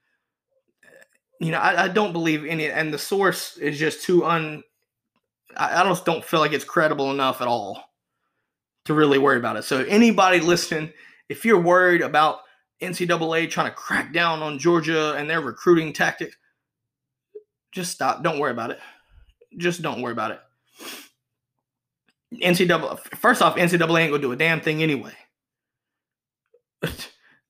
You 1.41 1.53
know, 1.53 1.59
I, 1.59 1.85
I 1.85 1.89
don't 1.89 2.13
believe 2.13 2.45
any 2.45 2.71
and 2.71 2.93
the 2.93 2.99
source 2.99 3.57
is 3.59 3.79
just 3.79 4.03
too 4.03 4.25
un 4.25 4.63
I, 5.57 5.81
I 5.81 5.85
just 5.85 6.05
don't 6.05 6.25
feel 6.25 6.41
like 6.41 6.53
it's 6.53 6.65
credible 6.65 7.11
enough 7.11 7.41
at 7.41 7.49
all 7.49 7.85
to 8.87 8.95
really 8.95 9.19
worry 9.19 9.39
about 9.39 9.57
it. 9.57 9.65
So 9.65 9.85
anybody 9.85 10.41
listening, 10.41 10.93
if 11.29 11.45
you're 11.45 11.61
worried 11.61 12.03
about 12.03 12.41
NCAA 12.83 13.51
trying 13.51 13.71
to 13.71 13.77
crack 13.77 14.13
down 14.13 14.43
on 14.43 14.59
Georgia 14.59 15.15
and 15.17 15.29
their 15.29 15.41
recruiting 15.41 15.93
tactics, 15.93 16.37
just 17.73 17.93
stop. 17.93 18.23
Don't 18.23 18.39
worry 18.39 18.51
about 18.51 18.71
it. 18.71 18.81
Just 19.57 19.83
don't 19.83 20.03
worry 20.03 20.13
about 20.13 20.33
it. 20.33 20.41
NCAA 22.35 22.99
first 23.17 23.43
off, 23.43 23.57
NCAA 23.57 24.01
ain't 24.01 24.11
gonna 24.13 24.19
do 24.19 24.33
a 24.33 24.37
damn 24.37 24.61
thing 24.61 24.83
anyway. 24.83 25.13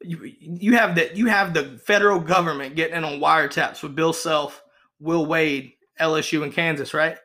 you, 0.03 0.33
you 0.41 0.77
have 0.77 0.95
that 0.95 1.17
you 1.17 1.27
have 1.27 1.55
the 1.55 1.79
federal 1.85 2.21
government 2.21 2.77
getting 2.77 2.97
in 2.97 3.05
on 3.05 3.21
wiretaps 3.21 3.83
with 3.83 3.95
Bill 3.95 4.13
Self, 4.13 4.63
Will 4.99 5.27
Wade, 5.27 5.73
LSU, 6.01 6.43
and 6.43 6.53
Kansas, 6.53 6.95
right? 6.95 7.17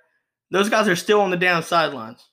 Those 0.52 0.70
guys 0.70 0.88
are 0.88 0.96
still 0.96 1.22
on 1.22 1.32
the 1.32 1.38
down 1.38 1.64
sidelines. 1.64 2.30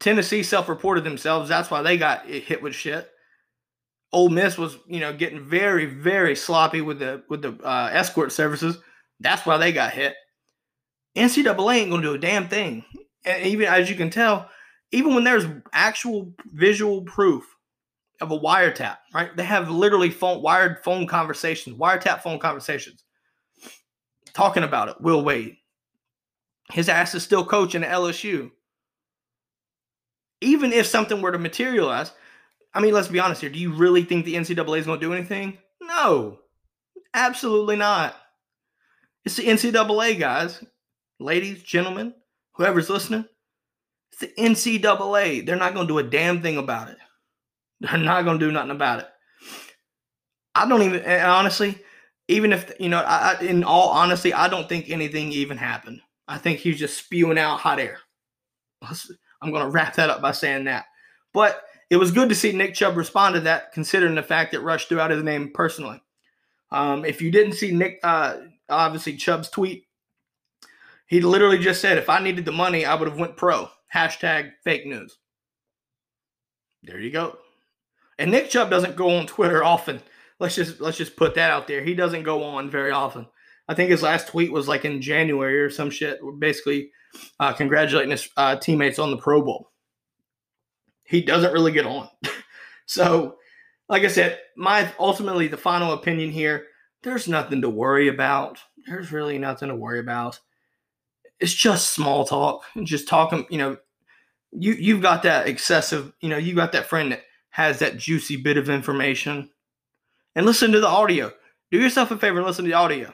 Tennessee 0.00 0.42
self-reported 0.42 1.04
themselves. 1.04 1.48
That's 1.48 1.70
why 1.70 1.82
they 1.82 1.96
got 1.96 2.26
hit 2.26 2.62
with 2.62 2.74
shit. 2.74 3.10
Ole 4.12 4.28
Miss 4.28 4.56
was, 4.56 4.78
you 4.86 5.00
know, 5.00 5.12
getting 5.12 5.40
very, 5.40 5.86
very 5.86 6.36
sloppy 6.36 6.80
with 6.80 7.00
the 7.00 7.22
with 7.28 7.42
the 7.42 7.52
uh, 7.64 7.90
escort 7.92 8.32
services. 8.32 8.78
That's 9.20 9.44
why 9.44 9.58
they 9.58 9.72
got 9.72 9.92
hit. 9.92 10.14
NCAA 11.16 11.74
ain't 11.74 11.90
gonna 11.90 12.02
do 12.02 12.14
a 12.14 12.18
damn 12.18 12.48
thing. 12.48 12.84
And 13.24 13.46
even 13.46 13.66
as 13.66 13.88
you 13.88 13.96
can 13.96 14.10
tell, 14.10 14.50
even 14.92 15.14
when 15.14 15.24
there's 15.24 15.46
actual 15.72 16.34
visual 16.52 17.02
proof 17.02 17.44
of 18.20 18.30
a 18.30 18.38
wiretap, 18.38 18.98
right? 19.12 19.36
They 19.36 19.44
have 19.44 19.70
literally 19.70 20.10
phone 20.10 20.42
wired 20.42 20.84
phone 20.84 21.06
conversations, 21.06 21.76
wiretap 21.76 22.22
phone 22.22 22.38
conversations, 22.38 23.02
talking 24.32 24.62
about 24.62 24.88
it. 24.88 25.00
Will 25.00 25.24
Wade, 25.24 25.56
his 26.72 26.88
ass 26.88 27.14
is 27.14 27.22
still 27.22 27.44
coaching 27.44 27.82
at 27.82 27.92
LSU. 27.92 28.50
Even 30.40 30.72
if 30.72 30.86
something 30.86 31.22
were 31.22 31.32
to 31.32 31.38
materialize, 31.38 32.12
I 32.74 32.80
mean, 32.80 32.92
let's 32.92 33.08
be 33.08 33.20
honest 33.20 33.40
here. 33.40 33.50
Do 33.50 33.58
you 33.58 33.72
really 33.72 34.04
think 34.04 34.24
the 34.24 34.34
NCAA 34.34 34.78
is 34.78 34.86
going 34.86 35.00
to 35.00 35.06
do 35.06 35.14
anything? 35.14 35.58
No, 35.80 36.38
absolutely 37.14 37.76
not. 37.76 38.14
It's 39.24 39.36
the 39.36 39.46
NCAA, 39.46 40.18
guys, 40.18 40.62
ladies, 41.18 41.62
gentlemen, 41.62 42.14
whoever's 42.54 42.90
listening. 42.90 43.26
It's 44.12 44.20
the 44.20 44.32
NCAA. 44.42 45.44
They're 45.44 45.56
not 45.56 45.74
going 45.74 45.86
to 45.86 45.92
do 45.92 45.98
a 45.98 46.02
damn 46.02 46.42
thing 46.42 46.56
about 46.56 46.88
it. 46.88 46.96
They're 47.80 47.98
not 47.98 48.24
going 48.24 48.38
to 48.38 48.46
do 48.46 48.52
nothing 48.52 48.70
about 48.70 49.00
it. 49.00 49.08
I 50.54 50.68
don't 50.68 50.82
even, 50.82 51.04
honestly, 51.20 51.78
even 52.28 52.52
if, 52.52 52.72
you 52.78 52.88
know, 52.88 53.00
I, 53.00 53.38
in 53.40 53.64
all 53.64 53.88
honesty, 53.88 54.32
I 54.32 54.48
don't 54.48 54.68
think 54.68 54.88
anything 54.88 55.32
even 55.32 55.56
happened. 55.56 56.00
I 56.28 56.38
think 56.38 56.60
he's 56.60 56.78
just 56.78 56.96
spewing 56.96 57.38
out 57.38 57.60
hot 57.60 57.80
air. 57.80 57.98
I'm 58.82 59.50
going 59.50 59.64
to 59.64 59.70
wrap 59.70 59.96
that 59.96 60.10
up 60.10 60.22
by 60.22 60.32
saying 60.32 60.64
that. 60.64 60.86
But 61.32 61.62
it 61.90 61.96
was 61.96 62.12
good 62.12 62.28
to 62.28 62.34
see 62.34 62.52
Nick 62.52 62.74
Chubb 62.74 62.96
respond 62.96 63.34
to 63.34 63.40
that, 63.42 63.72
considering 63.72 64.14
the 64.14 64.22
fact 64.22 64.52
that 64.52 64.62
Rush 64.62 64.86
threw 64.86 65.00
out 65.00 65.10
his 65.10 65.22
name 65.22 65.50
personally. 65.52 66.00
Um, 66.70 67.04
if 67.04 67.20
you 67.20 67.30
didn't 67.30 67.54
see 67.54 67.72
Nick, 67.72 68.00
uh, 68.02 68.36
obviously 68.68 69.16
Chubb's 69.16 69.50
tweet, 69.50 69.86
he 71.06 71.20
literally 71.20 71.58
just 71.58 71.80
said, 71.80 71.98
"If 71.98 72.08
I 72.08 72.20
needed 72.20 72.44
the 72.44 72.52
money, 72.52 72.84
I 72.84 72.94
would 72.94 73.08
have 73.08 73.18
went 73.18 73.36
pro." 73.36 73.68
Hashtag 73.94 74.52
fake 74.64 74.86
news. 74.86 75.18
There 76.82 77.00
you 77.00 77.10
go. 77.10 77.38
And 78.18 78.30
Nick 78.30 78.50
Chubb 78.50 78.70
doesn't 78.70 78.96
go 78.96 79.16
on 79.16 79.26
Twitter 79.26 79.62
often. 79.62 80.00
Let's 80.40 80.54
just 80.54 80.80
let's 80.80 80.98
just 80.98 81.16
put 81.16 81.34
that 81.36 81.50
out 81.50 81.66
there. 81.68 81.82
He 81.82 81.94
doesn't 81.94 82.24
go 82.24 82.42
on 82.42 82.70
very 82.70 82.90
often. 82.90 83.26
I 83.68 83.74
think 83.74 83.90
his 83.90 84.02
last 84.02 84.28
tweet 84.28 84.52
was 84.52 84.68
like 84.68 84.84
in 84.84 85.00
January 85.00 85.58
or 85.60 85.70
some 85.70 85.90
shit, 85.90 86.20
basically 86.38 86.90
uh, 87.40 87.52
congratulating 87.54 88.10
his 88.10 88.28
uh, 88.36 88.56
teammates 88.56 88.98
on 88.98 89.10
the 89.10 89.16
Pro 89.16 89.42
Bowl 89.42 89.70
he 91.04 91.20
doesn't 91.20 91.52
really 91.52 91.72
get 91.72 91.86
on. 91.86 92.08
so, 92.86 93.36
like 93.88 94.02
I 94.02 94.08
said, 94.08 94.40
my 94.56 94.92
ultimately 94.98 95.48
the 95.48 95.56
final 95.56 95.92
opinion 95.92 96.30
here, 96.30 96.66
there's 97.02 97.28
nothing 97.28 97.62
to 97.62 97.68
worry 97.68 98.08
about. 98.08 98.58
There's 98.86 99.12
really 99.12 99.38
nothing 99.38 99.68
to 99.68 99.76
worry 99.76 100.00
about. 100.00 100.40
It's 101.44 101.52
just 101.52 101.92
small 101.92 102.24
talk. 102.24 102.64
Just 102.84 103.06
talking, 103.06 103.46
you 103.50 103.58
know, 103.58 103.76
you 104.50 104.72
you've 104.72 105.02
got 105.02 105.22
that 105.24 105.46
excessive, 105.46 106.14
you 106.22 106.30
know, 106.30 106.38
you 106.38 106.54
got 106.54 106.72
that 106.72 106.86
friend 106.86 107.12
that 107.12 107.24
has 107.50 107.80
that 107.80 107.98
juicy 107.98 108.36
bit 108.36 108.56
of 108.56 108.70
information. 108.70 109.50
And 110.34 110.46
listen 110.46 110.72
to 110.72 110.80
the 110.80 110.88
audio. 110.88 111.30
Do 111.70 111.78
yourself 111.78 112.10
a 112.10 112.16
favor 112.16 112.38
and 112.38 112.46
listen 112.46 112.64
to 112.64 112.70
the 112.70 112.76
audio. 112.76 113.12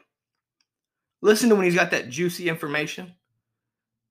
Listen 1.22 1.48
to 1.48 1.56
when 1.56 1.64
he's 1.64 1.74
got 1.74 1.90
that 1.90 2.08
juicy 2.08 2.48
information. 2.48 3.14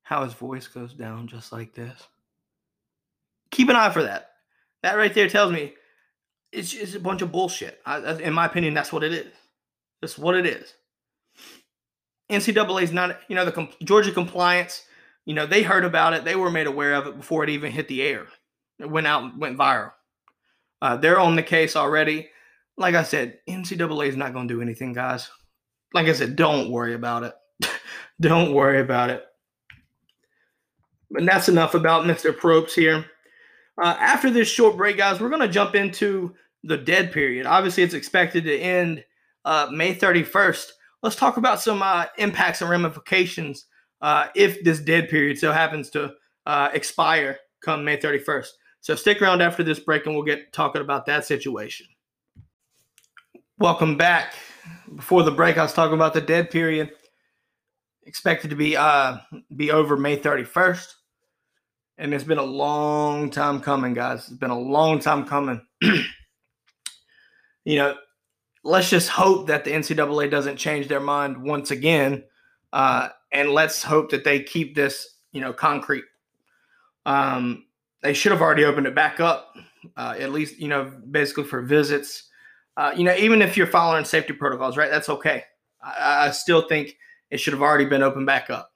How 0.01 0.25
his 0.25 0.33
voice 0.33 0.67
goes 0.67 0.93
down 0.93 1.27
just 1.29 1.53
like 1.53 1.73
this 1.73 2.03
keep 3.51 3.69
an 3.69 3.77
eye 3.77 3.89
for 3.89 4.03
that. 4.03 4.31
That 4.83 4.97
right 4.97 5.13
there 5.13 5.29
tells 5.29 5.53
me 5.53 5.75
it's 6.51 6.71
just 6.71 6.95
a 6.95 6.99
bunch 6.99 7.21
of 7.21 7.31
bullshit. 7.31 7.79
I, 7.85 8.15
in 8.15 8.33
my 8.33 8.45
opinion, 8.47 8.73
that's 8.73 8.91
what 8.91 9.03
it 9.03 9.13
is. 9.13 9.33
That's 10.01 10.17
what 10.17 10.35
it 10.35 10.45
is. 10.45 10.73
NCAA 12.29 12.83
is 12.83 12.91
not, 12.91 13.19
you 13.27 13.35
know, 13.35 13.45
the 13.45 13.69
Georgia 13.83 14.11
compliance. 14.11 14.83
You 15.25 15.33
know, 15.33 15.45
they 15.45 15.63
heard 15.63 15.83
about 15.83 16.13
it. 16.13 16.23
They 16.23 16.35
were 16.35 16.51
made 16.51 16.67
aware 16.67 16.93
of 16.93 17.07
it 17.07 17.17
before 17.17 17.43
it 17.43 17.49
even 17.49 17.71
hit 17.71 17.87
the 17.87 18.01
air. 18.01 18.27
It 18.79 18.89
went 18.89 19.07
out, 19.07 19.37
went 19.37 19.57
viral. 19.57 19.91
Uh, 20.81 20.95
they're 20.97 21.19
on 21.19 21.35
the 21.35 21.43
case 21.43 21.75
already. 21.75 22.29
Like 22.77 22.95
I 22.95 23.03
said, 23.03 23.39
NCAA 23.47 24.07
is 24.07 24.15
not 24.15 24.33
going 24.33 24.47
to 24.47 24.53
do 24.53 24.61
anything, 24.61 24.93
guys. 24.93 25.29
Like 25.93 26.07
I 26.07 26.13
said, 26.13 26.35
don't 26.35 26.71
worry 26.71 26.93
about 26.93 27.23
it. 27.23 27.33
don't 28.21 28.53
worry 28.53 28.79
about 28.79 29.09
it. 29.09 29.25
But 31.11 31.25
that's 31.25 31.49
enough 31.49 31.73
about 31.73 32.05
Mr. 32.05 32.31
Probst 32.31 32.71
here. 32.71 33.05
Uh, 33.81 33.95
after 33.99 34.29
this 34.29 34.47
short 34.47 34.77
break, 34.77 34.97
guys, 34.97 35.19
we're 35.19 35.29
going 35.29 35.41
to 35.41 35.47
jump 35.47 35.73
into 35.73 36.35
the 36.63 36.77
dead 36.77 37.11
period. 37.11 37.45
Obviously, 37.45 37.83
it's 37.83 37.93
expected 37.93 38.43
to 38.43 38.57
end 38.57 39.03
uh, 39.45 39.69
May 39.71 39.95
31st. 39.95 40.71
Let's 41.01 41.15
talk 41.15 41.37
about 41.37 41.61
some 41.61 41.81
uh, 41.81 42.05
impacts 42.17 42.61
and 42.61 42.69
ramifications 42.69 43.65
uh, 44.01 44.27
if 44.35 44.63
this 44.63 44.79
dead 44.79 45.09
period 45.09 45.37
so 45.37 45.51
happens 45.51 45.89
to 45.91 46.13
uh, 46.45 46.69
expire 46.73 47.37
come 47.63 47.83
May 47.83 47.97
31st. 47.97 48.47
So 48.81 48.95
stick 48.95 49.21
around 49.21 49.41
after 49.41 49.63
this 49.63 49.79
break 49.79 50.05
and 50.05 50.15
we'll 50.15 50.23
get 50.23 50.51
talking 50.53 50.81
about 50.81 51.05
that 51.05 51.25
situation. 51.25 51.87
Welcome 53.57 53.97
back. 53.97 54.33
Before 54.95 55.23
the 55.23 55.31
break, 55.31 55.57
I 55.57 55.63
was 55.63 55.73
talking 55.73 55.95
about 55.95 56.13
the 56.13 56.21
dead 56.21 56.49
period 56.49 56.91
expected 58.03 58.49
to 58.49 58.55
be 58.55 58.75
uh, 58.75 59.17
be 59.55 59.71
over 59.71 59.95
May 59.95 60.17
31st 60.17 60.93
and 61.99 62.13
it's 62.13 62.23
been 62.23 62.37
a 62.37 62.43
long 62.43 63.29
time 63.29 63.59
coming, 63.59 63.93
guys. 63.93 64.19
It's 64.29 64.37
been 64.37 64.49
a 64.49 64.59
long 64.59 64.99
time 64.99 65.25
coming. 65.25 65.61
you 65.81 67.75
know, 67.75 67.95
let's 68.63 68.89
just 68.89 69.09
hope 69.09 69.47
that 69.47 69.63
the 69.63 69.71
NCAA 69.71 70.29
doesn't 70.29 70.57
change 70.57 70.87
their 70.87 70.99
mind 70.99 71.43
once 71.43 71.71
again, 71.71 72.23
uh, 72.73 73.09
and 73.31 73.51
let's 73.51 73.83
hope 73.83 74.11
that 74.11 74.23
they 74.23 74.43
keep 74.43 74.75
this, 74.75 75.15
you 75.31 75.41
know, 75.41 75.53
concrete. 75.53 76.03
Um, 77.05 77.65
they 78.01 78.13
should 78.13 78.31
have 78.31 78.41
already 78.41 78.65
opened 78.65 78.87
it 78.87 78.95
back 78.95 79.19
up, 79.19 79.55
uh, 79.97 80.15
at 80.17 80.31
least, 80.31 80.59
you 80.59 80.67
know, 80.67 80.91
basically 81.09 81.43
for 81.43 81.61
visits. 81.61 82.29
Uh, 82.77 82.93
you 82.95 83.03
know, 83.03 83.15
even 83.15 83.41
if 83.41 83.57
you're 83.57 83.67
following 83.67 84.05
safety 84.05 84.33
protocols, 84.33 84.77
right? 84.77 84.89
That's 84.91 85.09
okay. 85.09 85.43
I, 85.81 86.27
I 86.27 86.31
still 86.31 86.67
think 86.67 86.95
it 87.29 87.39
should 87.39 87.53
have 87.53 87.61
already 87.61 87.85
been 87.85 88.03
opened 88.03 88.25
back 88.25 88.49
up. 88.49 88.71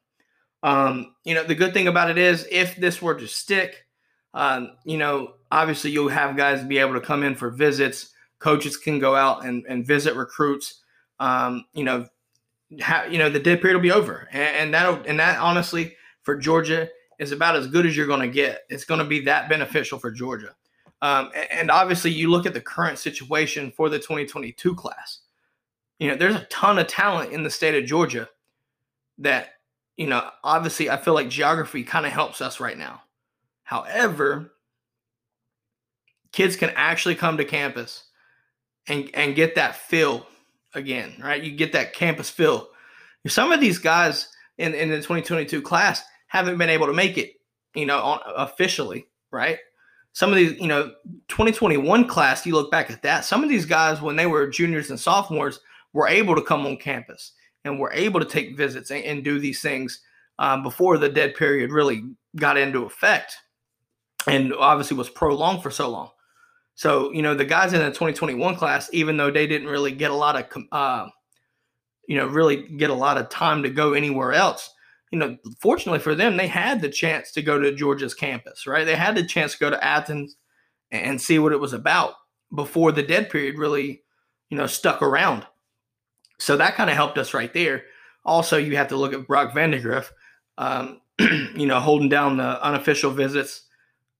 Um, 0.61 1.15
you 1.23 1.35
know, 1.35 1.43
the 1.43 1.55
good 1.55 1.73
thing 1.73 1.87
about 1.87 2.09
it 2.09 2.17
is 2.17 2.47
if 2.49 2.75
this 2.75 3.01
were 3.01 3.15
to 3.15 3.27
stick, 3.27 3.85
um, 4.33 4.71
you 4.85 4.97
know, 4.97 5.33
obviously 5.51 5.91
you'll 5.91 6.09
have 6.09 6.37
guys 6.37 6.63
be 6.63 6.79
able 6.79 6.93
to 6.93 7.01
come 7.01 7.23
in 7.23 7.35
for 7.35 7.49
visits. 7.49 8.11
Coaches 8.43 8.75
can 8.75 8.99
go 8.99 9.15
out 9.15 9.45
and, 9.45 9.65
and 9.69 9.88
visit 9.88 10.15
recruits. 10.15 10.82
Um, 11.21 11.63
you 11.73 11.86
know, 11.86 12.08
ha- 12.82 13.08
you 13.10 13.17
know 13.17 13.29
the 13.29 13.39
dead 13.39 13.62
period 13.62 13.75
will 13.77 13.82
be 13.82 13.91
over, 13.91 14.27
and, 14.34 14.58
and 14.58 14.73
that 14.73 15.08
and 15.08 15.17
that 15.17 15.39
honestly 15.39 15.95
for 16.23 16.36
Georgia 16.36 16.89
is 17.19 17.32
about 17.32 17.56
as 17.56 17.67
good 17.67 17.86
as 17.86 17.95
you're 17.95 18.06
going 18.06 18.19
to 18.19 18.27
get. 18.27 18.63
It's 18.67 18.84
going 18.84 18.99
to 18.99 19.06
be 19.06 19.21
that 19.21 19.47
beneficial 19.47 19.97
for 19.97 20.12
Georgia. 20.12 20.53
Um, 21.01 21.32
and 21.51 21.71
obviously, 21.71 22.12
you 22.12 22.29
look 22.29 22.45
at 22.45 22.53
the 22.53 22.60
current 22.60 22.99
situation 22.99 23.71
for 23.71 23.88
the 23.88 23.97
2022 23.97 24.75
class. 24.75 25.19
You 25.99 26.10
know, 26.10 26.17
there's 26.17 26.36
a 26.36 26.45
ton 26.45 26.77
of 26.79 26.88
talent 26.88 27.32
in 27.32 27.43
the 27.43 27.49
state 27.49 27.82
of 27.82 27.88
Georgia 27.88 28.27
that 29.19 29.53
you 29.95 30.08
know, 30.08 30.27
obviously, 30.43 30.89
I 30.89 30.97
feel 30.97 31.13
like 31.13 31.29
geography 31.29 31.86
kind 31.86 32.06
of 32.06 32.12
helps 32.12 32.41
us 32.41 32.60
right 32.60 32.77
now. 32.77 33.03
However, 33.63 34.51
kids 36.34 36.58
can 36.58 36.71
actually 36.75 37.15
come 37.15 37.38
to 37.38 37.45
campus 37.45 38.03
and 38.87 39.09
and 39.13 39.35
get 39.35 39.55
that 39.55 39.75
feel 39.75 40.25
again, 40.73 41.13
right? 41.23 41.41
You 41.41 41.51
get 41.51 41.71
that 41.73 41.93
campus 41.93 42.29
feel. 42.29 42.69
Some 43.27 43.51
of 43.51 43.61
these 43.61 43.77
guys 43.79 44.27
in, 44.57 44.73
in 44.73 44.89
the 44.89 44.97
2022 44.97 45.61
class 45.61 46.03
haven't 46.27 46.57
been 46.57 46.69
able 46.69 46.87
to 46.87 46.93
make 46.93 47.17
it, 47.17 47.33
you 47.73 47.85
know, 47.85 47.99
on, 47.99 48.19
officially, 48.35 49.05
right? 49.31 49.59
Some 50.11 50.29
of 50.29 50.35
these, 50.35 50.59
you 50.59 50.67
know, 50.67 50.93
2021 51.29 52.07
class, 52.07 52.45
you 52.45 52.53
look 52.53 52.69
back 52.69 52.91
at 52.91 53.01
that, 53.03 53.25
some 53.25 53.43
of 53.43 53.49
these 53.49 53.65
guys, 53.65 54.01
when 54.01 54.15
they 54.15 54.25
were 54.25 54.47
juniors 54.47 54.89
and 54.89 54.99
sophomores, 54.99 55.59
were 55.93 56.07
able 56.07 56.35
to 56.35 56.41
come 56.41 56.65
on 56.65 56.77
campus 56.77 57.33
and 57.65 57.79
were 57.79 57.91
able 57.93 58.19
to 58.19 58.25
take 58.25 58.57
visits 58.57 58.91
and, 58.91 59.03
and 59.05 59.23
do 59.23 59.39
these 59.39 59.61
things 59.61 60.01
um, 60.39 60.63
before 60.63 60.97
the 60.97 61.09
dead 61.09 61.35
period 61.35 61.71
really 61.71 62.03
got 62.35 62.57
into 62.57 62.83
effect. 62.83 63.37
and 64.27 64.53
obviously 64.53 64.97
was 64.97 65.09
prolonged 65.09 65.63
for 65.63 65.71
so 65.71 65.89
long. 65.89 66.09
So, 66.75 67.12
you 67.12 67.21
know, 67.21 67.36
the 67.36 67.45
guys 67.45 67.73
in 67.73 67.79
the 67.79 67.88
2021 67.88 68.55
class, 68.55 68.89
even 68.93 69.17
though 69.17 69.29
they 69.31 69.47
didn't 69.47 69.67
really 69.67 69.91
get 69.91 70.12
a 70.12 70.15
lot 70.15 70.36
of, 70.36 70.63
uh, 70.71 71.07
you 72.07 72.17
know, 72.17 72.27
really 72.27 72.67
get 72.67 72.89
a 72.89 72.95
lot 72.95 73.17
of 73.17 73.29
time 73.29 73.63
to 73.63 73.69
go 73.69 73.93
anywhere 73.93 74.33
else, 74.33 74.69
you 75.12 75.19
know, 75.19 75.38
fortunately 75.62 75.99
for 75.99 76.15
them, 76.15 76.38
they 76.38 76.47
had 76.47 76.81
the 76.81 76.89
chance 76.89 77.31
to 77.33 77.43
go 77.43 77.59
to 77.59 77.75
Georgia's 77.75 78.15
campus, 78.15 78.65
right? 78.65 78.86
They 78.86 78.95
had 78.95 79.15
the 79.15 79.25
chance 79.25 79.53
to 79.53 79.59
go 79.59 79.69
to 79.69 79.83
Athens 79.83 80.36
and 80.91 81.21
see 81.21 81.38
what 81.38 81.51
it 81.51 81.59
was 81.59 81.73
about 81.73 82.13
before 82.55 82.91
the 82.91 83.03
dead 83.03 83.29
period 83.29 83.57
really, 83.57 84.01
you 84.49 84.57
know, 84.57 84.65
stuck 84.65 85.01
around. 85.03 85.45
So 86.39 86.57
that 86.57 86.75
kind 86.75 86.89
of 86.89 86.95
helped 86.95 87.19
us 87.19 87.33
right 87.33 87.53
there. 87.53 87.83
Also, 88.25 88.57
you 88.57 88.75
have 88.77 88.88
to 88.88 88.97
look 88.97 89.13
at 89.13 89.27
Brock 89.27 89.53
Vandagriff, 89.53 90.09
um, 90.57 91.01
you 91.19 91.67
know, 91.67 91.79
holding 91.79 92.09
down 92.09 92.38
the 92.38 92.63
unofficial 92.63 93.12
visits. 93.12 93.67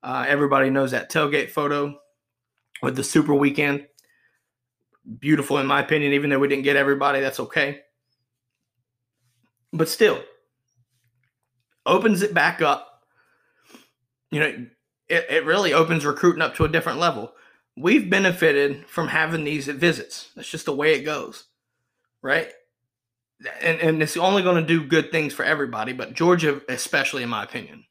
Uh, 0.04 0.26
everybody 0.28 0.70
knows 0.70 0.92
that 0.92 1.12
tailgate 1.12 1.50
photo 1.50 1.98
with 2.84 2.96
the 2.96 3.04
Super 3.04 3.34
Weekend. 3.34 3.88
Beautiful, 5.20 5.58
in 5.58 5.66
my 5.66 5.82
opinion, 5.82 6.14
even 6.14 6.30
though 6.30 6.40
we 6.40 6.48
didn't 6.48 6.64
get 6.64 6.76
everybody, 6.76 7.20
that's 7.22 7.40
okay. 7.40 7.82
But 9.72 9.90
still, 9.90 10.22
opens 11.86 12.22
it 12.22 12.34
back 12.34 12.62
up. 12.62 13.06
You 14.30 14.40
know, 14.40 14.68
it, 15.08 15.26
it 15.30 15.46
really 15.46 15.74
opens 15.74 16.06
recruiting 16.06 16.42
up 16.42 16.56
to 16.56 16.66
a 16.66 16.70
different 16.70 17.00
level. 17.00 17.34
We've 17.76 18.10
benefited 18.10 18.86
from 18.88 19.08
having 19.08 19.44
these 19.44 19.68
visits. 19.68 20.30
That's 20.36 20.50
just 20.50 20.66
the 20.66 20.76
way 20.76 20.94
it 20.94 21.04
goes, 21.04 21.46
right? 22.22 22.52
And, 23.62 23.80
and 23.80 24.04
it's 24.04 24.16
only 24.16 24.44
going 24.44 24.62
to 24.62 24.68
do 24.68 24.86
good 24.86 25.12
things 25.12 25.34
for 25.34 25.44
everybody, 25.44 25.92
but 25.92 26.14
Georgia, 26.14 26.62
especially, 26.70 27.24
in 27.24 27.30
my 27.30 27.44
opinion 27.44 27.86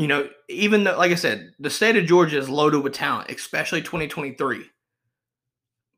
you 0.00 0.06
know, 0.06 0.30
even 0.48 0.84
though, 0.84 0.96
like 0.96 1.12
I 1.12 1.16
said, 1.16 1.52
the 1.58 1.68
state 1.68 1.94
of 1.94 2.06
Georgia 2.06 2.38
is 2.38 2.48
loaded 2.48 2.82
with 2.82 2.94
talent, 2.94 3.30
especially 3.30 3.82
2023. 3.82 4.64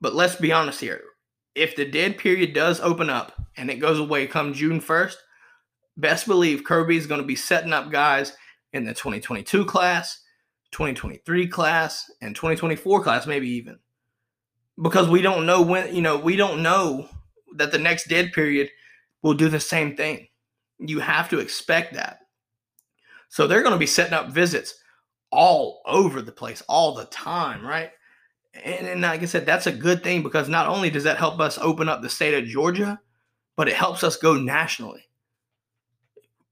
But 0.01 0.15
let's 0.15 0.35
be 0.35 0.51
honest 0.51 0.81
here. 0.81 1.03
If 1.55 1.77
the 1.77 1.85
dead 1.85 2.19
period 2.19 2.53
does 2.53 2.81
open 2.81 3.09
up 3.09 3.33
and 3.57 3.71
it 3.71 3.77
goes 3.77 4.01
away 4.01 4.27
come 4.27 4.55
June 4.55 4.81
1st, 4.81 5.15
best 5.97 6.27
believe 6.27 6.65
Kirby 6.65 6.97
is 6.97 7.07
going 7.07 7.21
to 7.21 7.27
be 7.27 7.37
setting 7.37 7.73
up 7.73 7.93
guys 7.93 8.33
in 8.73 8.85
the 8.85 8.93
2022 8.93 9.65
class, 9.67 10.21
2023 10.73 11.47
class, 11.47 12.11
and 12.21 12.35
2024 12.35 13.05
class, 13.05 13.25
maybe 13.25 13.51
even. 13.51 13.79
Because 14.83 15.09
we 15.09 15.23
don't 15.23 15.47
know 15.47 15.63
when, 15.63 15.95
you 15.95 16.03
know, 16.03 16.19
we 16.19 16.35
don't 16.35 16.61
know 16.61 17.09
that 17.55 17.71
the 17.71 17.79
next 17.79 18.09
dead 18.09 18.33
period 18.33 18.69
will 19.23 19.35
do 19.35 19.49
the 19.49 19.61
same 19.61 19.95
thing. 19.95 20.27
You 20.81 20.99
have 20.99 21.29
to 21.29 21.39
expect 21.39 21.95
that. 21.95 22.22
So 23.33 23.47
they're 23.47 23.63
going 23.63 23.73
to 23.73 23.79
be 23.79 23.87
setting 23.87 24.13
up 24.13 24.29
visits 24.29 24.75
all 25.31 25.81
over 25.87 26.21
the 26.21 26.31
place 26.31 26.63
all 26.69 26.95
the 26.95 27.07
time, 27.07 27.65
right? 27.65 27.91
And, 28.63 28.87
and 28.87 29.01
like 29.01 29.23
I 29.23 29.25
said, 29.25 29.47
that's 29.47 29.67
a 29.67 29.73
good 29.73 30.05
thing 30.05 30.23
because 30.23 30.51
not 30.51 30.67
only 30.67 30.91
does 30.91 31.05
that 31.05 31.17
help 31.17 31.41
us 31.41 31.57
open 31.57 31.89
up 31.89 32.03
the 32.03 32.11
state 32.11 32.35
of 32.35 32.45
Georgia, 32.45 33.01
but 33.57 33.69
it 33.69 33.75
helps 33.75 34.05
us 34.05 34.19
go 34.19 34.35
nationally. 34.35 35.09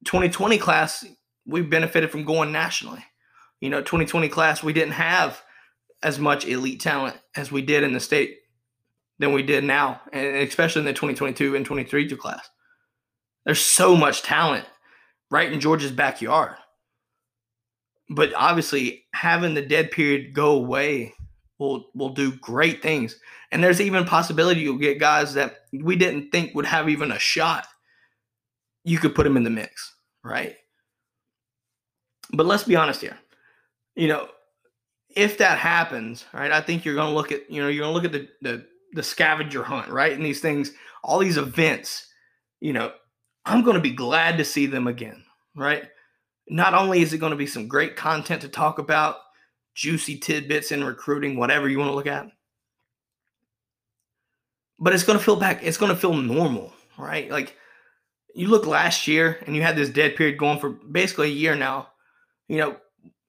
2020 0.06 0.56
class, 0.56 1.04
we 1.44 1.60
benefited 1.60 2.10
from 2.10 2.24
going 2.24 2.50
nationally. 2.50 3.04
You 3.60 3.68
know, 3.68 3.82
2020 3.82 4.30
class, 4.30 4.62
we 4.62 4.72
didn't 4.72 4.94
have 4.94 5.42
as 6.02 6.18
much 6.18 6.46
elite 6.46 6.80
talent 6.80 7.18
as 7.36 7.52
we 7.52 7.60
did 7.60 7.84
in 7.84 7.92
the 7.92 8.00
state 8.00 8.38
than 9.18 9.34
we 9.34 9.42
did 9.42 9.64
now, 9.64 10.00
and 10.14 10.36
especially 10.36 10.80
in 10.80 10.86
the 10.86 10.94
2022 10.94 11.56
and 11.56 11.66
2023 11.66 12.16
class. 12.16 12.48
There's 13.44 13.60
so 13.60 13.94
much 13.94 14.22
talent 14.22 14.64
right 15.30 15.52
in 15.52 15.60
Georgia's 15.60 15.92
backyard 15.92 16.56
but 18.10 18.34
obviously 18.34 19.04
having 19.14 19.54
the 19.54 19.62
dead 19.62 19.90
period 19.92 20.34
go 20.34 20.52
away 20.52 21.14
will 21.58 21.86
will 21.94 22.10
do 22.10 22.32
great 22.36 22.82
things. 22.82 23.16
And 23.52 23.62
there's 23.62 23.80
even 23.80 24.04
possibility 24.04 24.60
you'll 24.60 24.78
get 24.78 25.00
guys 25.00 25.34
that 25.34 25.64
we 25.72 25.96
didn't 25.96 26.30
think 26.30 26.54
would 26.54 26.66
have 26.66 26.88
even 26.88 27.12
a 27.12 27.18
shot. 27.18 27.66
You 28.84 28.98
could 28.98 29.14
put 29.14 29.24
them 29.24 29.36
in 29.36 29.44
the 29.44 29.50
mix, 29.50 29.94
right? 30.24 30.56
But 32.32 32.46
let's 32.46 32.64
be 32.64 32.76
honest 32.76 33.00
here. 33.00 33.18
You 33.96 34.08
know, 34.08 34.28
if 35.14 35.38
that 35.38 35.58
happens, 35.58 36.24
right, 36.32 36.52
I 36.52 36.60
think 36.60 36.84
you're 36.84 36.94
to 37.08 37.14
look 37.14 37.32
at, 37.32 37.50
you 37.50 37.60
know, 37.60 37.68
you're 37.68 37.86
to 37.86 37.90
look 37.90 38.04
at 38.04 38.12
the, 38.12 38.28
the 38.42 38.66
the 38.92 39.02
scavenger 39.02 39.62
hunt, 39.62 39.88
right? 39.88 40.12
And 40.12 40.24
these 40.24 40.40
things, 40.40 40.72
all 41.04 41.18
these 41.18 41.36
events, 41.36 42.06
you 42.60 42.72
know, 42.72 42.92
I'm 43.46 43.62
to 43.76 43.80
be 43.80 43.92
glad 43.92 44.38
to 44.38 44.44
see 44.44 44.66
them 44.66 44.86
again, 44.86 45.22
right? 45.54 45.84
Not 46.50 46.74
only 46.74 47.00
is 47.00 47.12
it 47.12 47.18
going 47.18 47.30
to 47.30 47.36
be 47.36 47.46
some 47.46 47.68
great 47.68 47.94
content 47.96 48.42
to 48.42 48.48
talk 48.48 48.78
about, 48.78 49.16
juicy 49.74 50.18
tidbits 50.18 50.72
in 50.72 50.82
recruiting, 50.82 51.36
whatever 51.36 51.68
you 51.68 51.78
want 51.78 51.90
to 51.90 51.94
look 51.94 52.08
at, 52.08 52.26
but 54.78 54.92
it's 54.92 55.04
going 55.04 55.18
to 55.18 55.24
feel 55.24 55.36
back, 55.36 55.60
it's 55.62 55.76
going 55.76 55.92
to 55.92 55.98
feel 55.98 56.14
normal, 56.14 56.72
right? 56.98 57.30
Like 57.30 57.56
you 58.34 58.48
look 58.48 58.66
last 58.66 59.06
year 59.06 59.38
and 59.46 59.54
you 59.54 59.62
had 59.62 59.76
this 59.76 59.90
dead 59.90 60.16
period 60.16 60.38
going 60.38 60.58
for 60.58 60.70
basically 60.70 61.28
a 61.28 61.34
year 61.34 61.54
now. 61.54 61.88
You 62.48 62.58
know, 62.58 62.76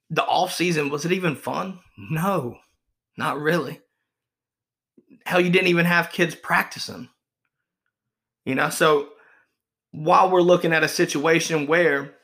the 0.10 0.26
off 0.26 0.52
season, 0.52 0.90
was 0.90 1.06
it 1.06 1.12
even 1.12 1.36
fun? 1.36 1.80
No, 1.98 2.58
not 3.18 3.40
really. 3.40 3.82
Hell, 5.26 5.42
you 5.42 5.52
didn't 5.52 5.68
even 5.68 5.86
have 5.86 6.12
kids 6.12 6.34
practicing. 6.34 7.08
You 8.46 8.56
know, 8.56 8.70
so 8.70 9.10
while 9.92 10.32
we're 10.32 10.42
looking 10.42 10.74
at 10.74 10.84
a 10.84 10.88
situation 10.88 11.68
where 11.68 12.16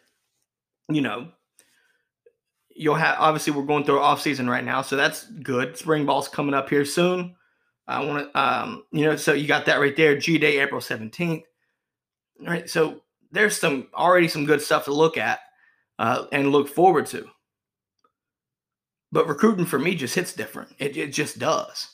you 0.90 1.02
know, 1.02 1.30
you'll 2.70 2.96
have 2.96 3.18
obviously 3.20 3.54
we're 3.54 3.64
going 3.64 3.84
through 3.84 4.00
off 4.00 4.22
season 4.22 4.50
right 4.50 4.64
now, 4.64 4.82
so 4.82 4.96
that's 4.96 5.26
good. 5.44 5.78
Spring 5.78 6.06
ball's 6.06 6.28
coming 6.28 6.54
up 6.54 6.70
here 6.70 6.86
soon. 6.86 7.36
I 7.88 8.04
want 8.04 8.32
to, 8.32 8.40
um, 8.40 8.84
you 8.92 9.06
know, 9.06 9.16
so 9.16 9.34
you 9.34 9.48
got 9.48 9.66
that 9.66 9.80
right 9.80 9.96
there. 9.96 10.18
G 10.18 10.38
Day, 10.38 10.60
April 10.60 10.82
seventeenth. 10.82 11.44
Right, 12.46 12.70
so 12.70 13.02
there's 13.32 13.58
some 13.58 13.88
already 13.96 14.28
some 14.28 14.46
good 14.46 14.62
stuff 14.62 14.86
to 14.86 14.94
look 14.94 15.18
at 15.18 15.40
uh, 15.98 16.26
and 16.32 16.52
look 16.52 16.68
forward 16.68 17.08
to. 17.08 17.28
But 19.12 19.28
recruiting 19.28 19.66
for 19.66 19.80
me 19.80 19.96
just 19.96 20.14
hits 20.14 20.34
different. 20.34 20.76
It, 20.78 20.98
it 20.98 21.08
just 21.08 21.40
does, 21.40 21.88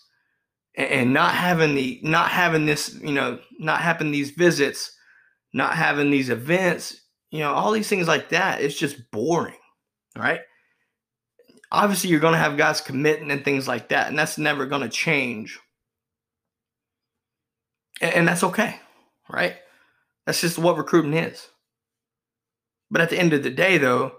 and, 0.76 0.90
and 0.90 1.14
not 1.14 1.34
having 1.36 1.76
the 1.76 2.02
not 2.04 2.30
having 2.30 2.66
this, 2.66 2.96
you 2.96 3.14
know, 3.14 3.40
not 3.58 3.80
having 3.80 4.12
these 4.12 4.32
visits, 4.32 4.98
not 5.54 5.76
having 5.76 6.10
these 6.12 6.30
events 6.30 7.03
you 7.34 7.40
know, 7.40 7.52
all 7.52 7.72
these 7.72 7.90
things 7.90 8.08
like 8.08 8.30
that, 8.30 8.62
it's 8.62 8.78
just 8.78 9.10
boring, 9.10 9.58
right? 10.16 10.42
Obviously, 11.72 12.12
you're 12.12 12.20
going 12.20 12.34
to 12.34 12.40
have 12.40 12.58
guys 12.58 12.80
committing 12.80 13.32
and 13.32 13.44
things 13.44 13.68
like 13.68 13.90
that, 13.90 14.08
and 14.08 14.20
that's 14.20 14.38
never 14.38 14.68
going 14.68 14.84
to 14.84 14.88
change. 14.88 15.60
And, 18.02 18.14
and 18.14 18.28
that's 18.28 18.44
okay, 18.44 18.80
right? 19.28 19.56
That's 20.28 20.42
just 20.42 20.60
what 20.60 20.78
recruiting 20.78 21.16
is. 21.16 21.48
But 22.92 23.02
at 23.02 23.10
the 23.10 23.18
end 23.18 23.34
of 23.34 23.42
the 23.42 23.50
day, 23.50 23.80
though, 23.80 24.12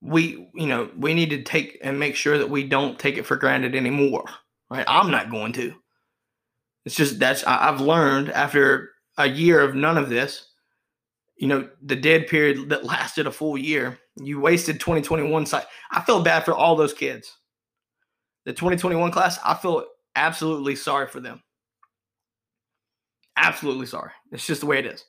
we, 0.00 0.50
you 0.52 0.66
know, 0.66 0.90
we 0.96 1.14
need 1.14 1.30
to 1.30 1.44
take 1.44 1.78
and 1.84 2.00
make 2.00 2.16
sure 2.16 2.36
that 2.36 2.50
we 2.50 2.64
don't 2.64 2.98
take 2.98 3.16
it 3.16 3.26
for 3.26 3.36
granted 3.36 3.76
anymore, 3.76 4.24
right? 4.68 4.84
I'm 4.88 5.12
not 5.12 5.30
going 5.30 5.52
to. 5.52 5.72
It's 6.84 6.96
just 6.96 7.20
that's 7.20 7.44
I've 7.44 7.80
learned 7.80 8.32
after 8.32 8.90
a 9.16 9.28
year 9.28 9.60
of 9.60 9.76
none 9.76 9.96
of 9.96 10.08
this 10.08 10.49
you 11.40 11.46
know, 11.46 11.66
the 11.82 11.96
dead 11.96 12.26
period 12.26 12.68
that 12.68 12.84
lasted 12.84 13.26
a 13.26 13.32
full 13.32 13.56
year. 13.56 13.98
You 14.16 14.38
wasted 14.40 14.78
2021 14.78 15.46
site. 15.46 15.64
I 15.90 16.02
feel 16.02 16.22
bad 16.22 16.44
for 16.44 16.52
all 16.52 16.76
those 16.76 16.92
kids. 16.92 17.34
The 18.44 18.52
2021 18.52 19.10
class, 19.10 19.38
I 19.42 19.54
feel 19.54 19.86
absolutely 20.14 20.76
sorry 20.76 21.06
for 21.06 21.18
them. 21.18 21.42
Absolutely 23.38 23.86
sorry. 23.86 24.10
It's 24.32 24.46
just 24.46 24.60
the 24.60 24.66
way 24.66 24.80
it 24.80 24.86
is. 24.86 25.06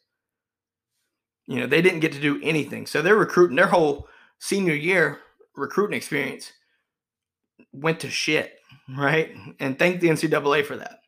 You 1.48 1.60
know, 1.60 1.68
they 1.68 1.82
didn't 1.82 2.00
get 2.00 2.14
to 2.14 2.22
do 2.22 2.40
anything. 2.42 2.88
So 2.88 3.02
they're 3.02 3.18
recruiting 3.18 3.58
their 3.58 3.68
whole 3.68 4.08
senior 4.40 4.74
year 4.74 5.20
recruiting 5.58 5.98
experience 5.98 6.54
went 7.74 8.00
to 8.00 8.10
shit, 8.10 8.58
right? 8.98 9.36
And 9.60 9.78
thank 9.78 10.00
the 10.00 10.08
NCAA 10.08 10.64
for 10.64 10.78
that. 10.78 11.01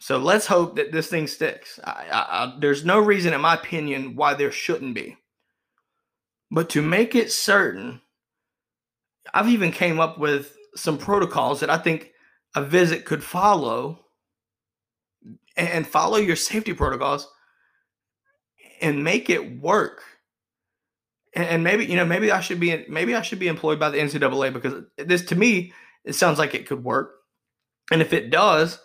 So 0.00 0.16
let's 0.16 0.46
hope 0.46 0.76
that 0.76 0.92
this 0.92 1.08
thing 1.08 1.26
sticks. 1.26 1.78
I, 1.84 2.06
I, 2.10 2.44
I, 2.44 2.56
there's 2.58 2.86
no 2.86 2.98
reason, 2.98 3.34
in 3.34 3.40
my 3.42 3.54
opinion, 3.54 4.16
why 4.16 4.32
there 4.32 4.50
shouldn't 4.50 4.94
be. 4.94 5.18
But 6.50 6.70
to 6.70 6.82
make 6.82 7.14
it 7.14 7.30
certain, 7.30 8.00
I've 9.34 9.50
even 9.50 9.70
came 9.70 10.00
up 10.00 10.18
with 10.18 10.56
some 10.74 10.96
protocols 10.96 11.60
that 11.60 11.68
I 11.68 11.76
think 11.76 12.12
a 12.56 12.64
visit 12.64 13.04
could 13.04 13.22
follow 13.22 14.06
and 15.56 15.86
follow 15.86 16.16
your 16.16 16.36
safety 16.36 16.72
protocols 16.72 17.30
and 18.80 19.04
make 19.04 19.28
it 19.28 19.60
work. 19.60 20.02
And 21.34 21.62
maybe 21.62 21.84
you 21.84 21.94
know, 21.94 22.06
maybe 22.06 22.32
I 22.32 22.40
should 22.40 22.58
be 22.58 22.84
maybe 22.88 23.14
I 23.14 23.22
should 23.22 23.38
be 23.38 23.46
employed 23.46 23.78
by 23.78 23.90
the 23.90 23.98
NCAA 23.98 24.52
because 24.52 24.82
this 24.96 25.24
to 25.26 25.36
me 25.36 25.72
it 26.04 26.14
sounds 26.14 26.38
like 26.38 26.54
it 26.54 26.66
could 26.66 26.82
work. 26.82 27.12
And 27.92 28.00
if 28.00 28.12
it 28.12 28.30
does, 28.30 28.80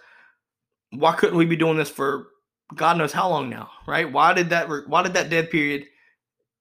why 0.92 1.14
couldn't 1.14 1.38
we 1.38 1.46
be 1.46 1.56
doing 1.56 1.78
this 1.78 1.90
for 1.90 2.28
God 2.76 2.98
knows 2.98 3.12
how 3.12 3.30
long 3.30 3.50
now, 3.50 3.70
right? 3.88 4.12
Why 4.12 4.34
did 4.34 4.50
that 4.50 4.70
why 4.88 5.04
did 5.04 5.14
that 5.14 5.30
dead 5.30 5.50
period 5.50 5.86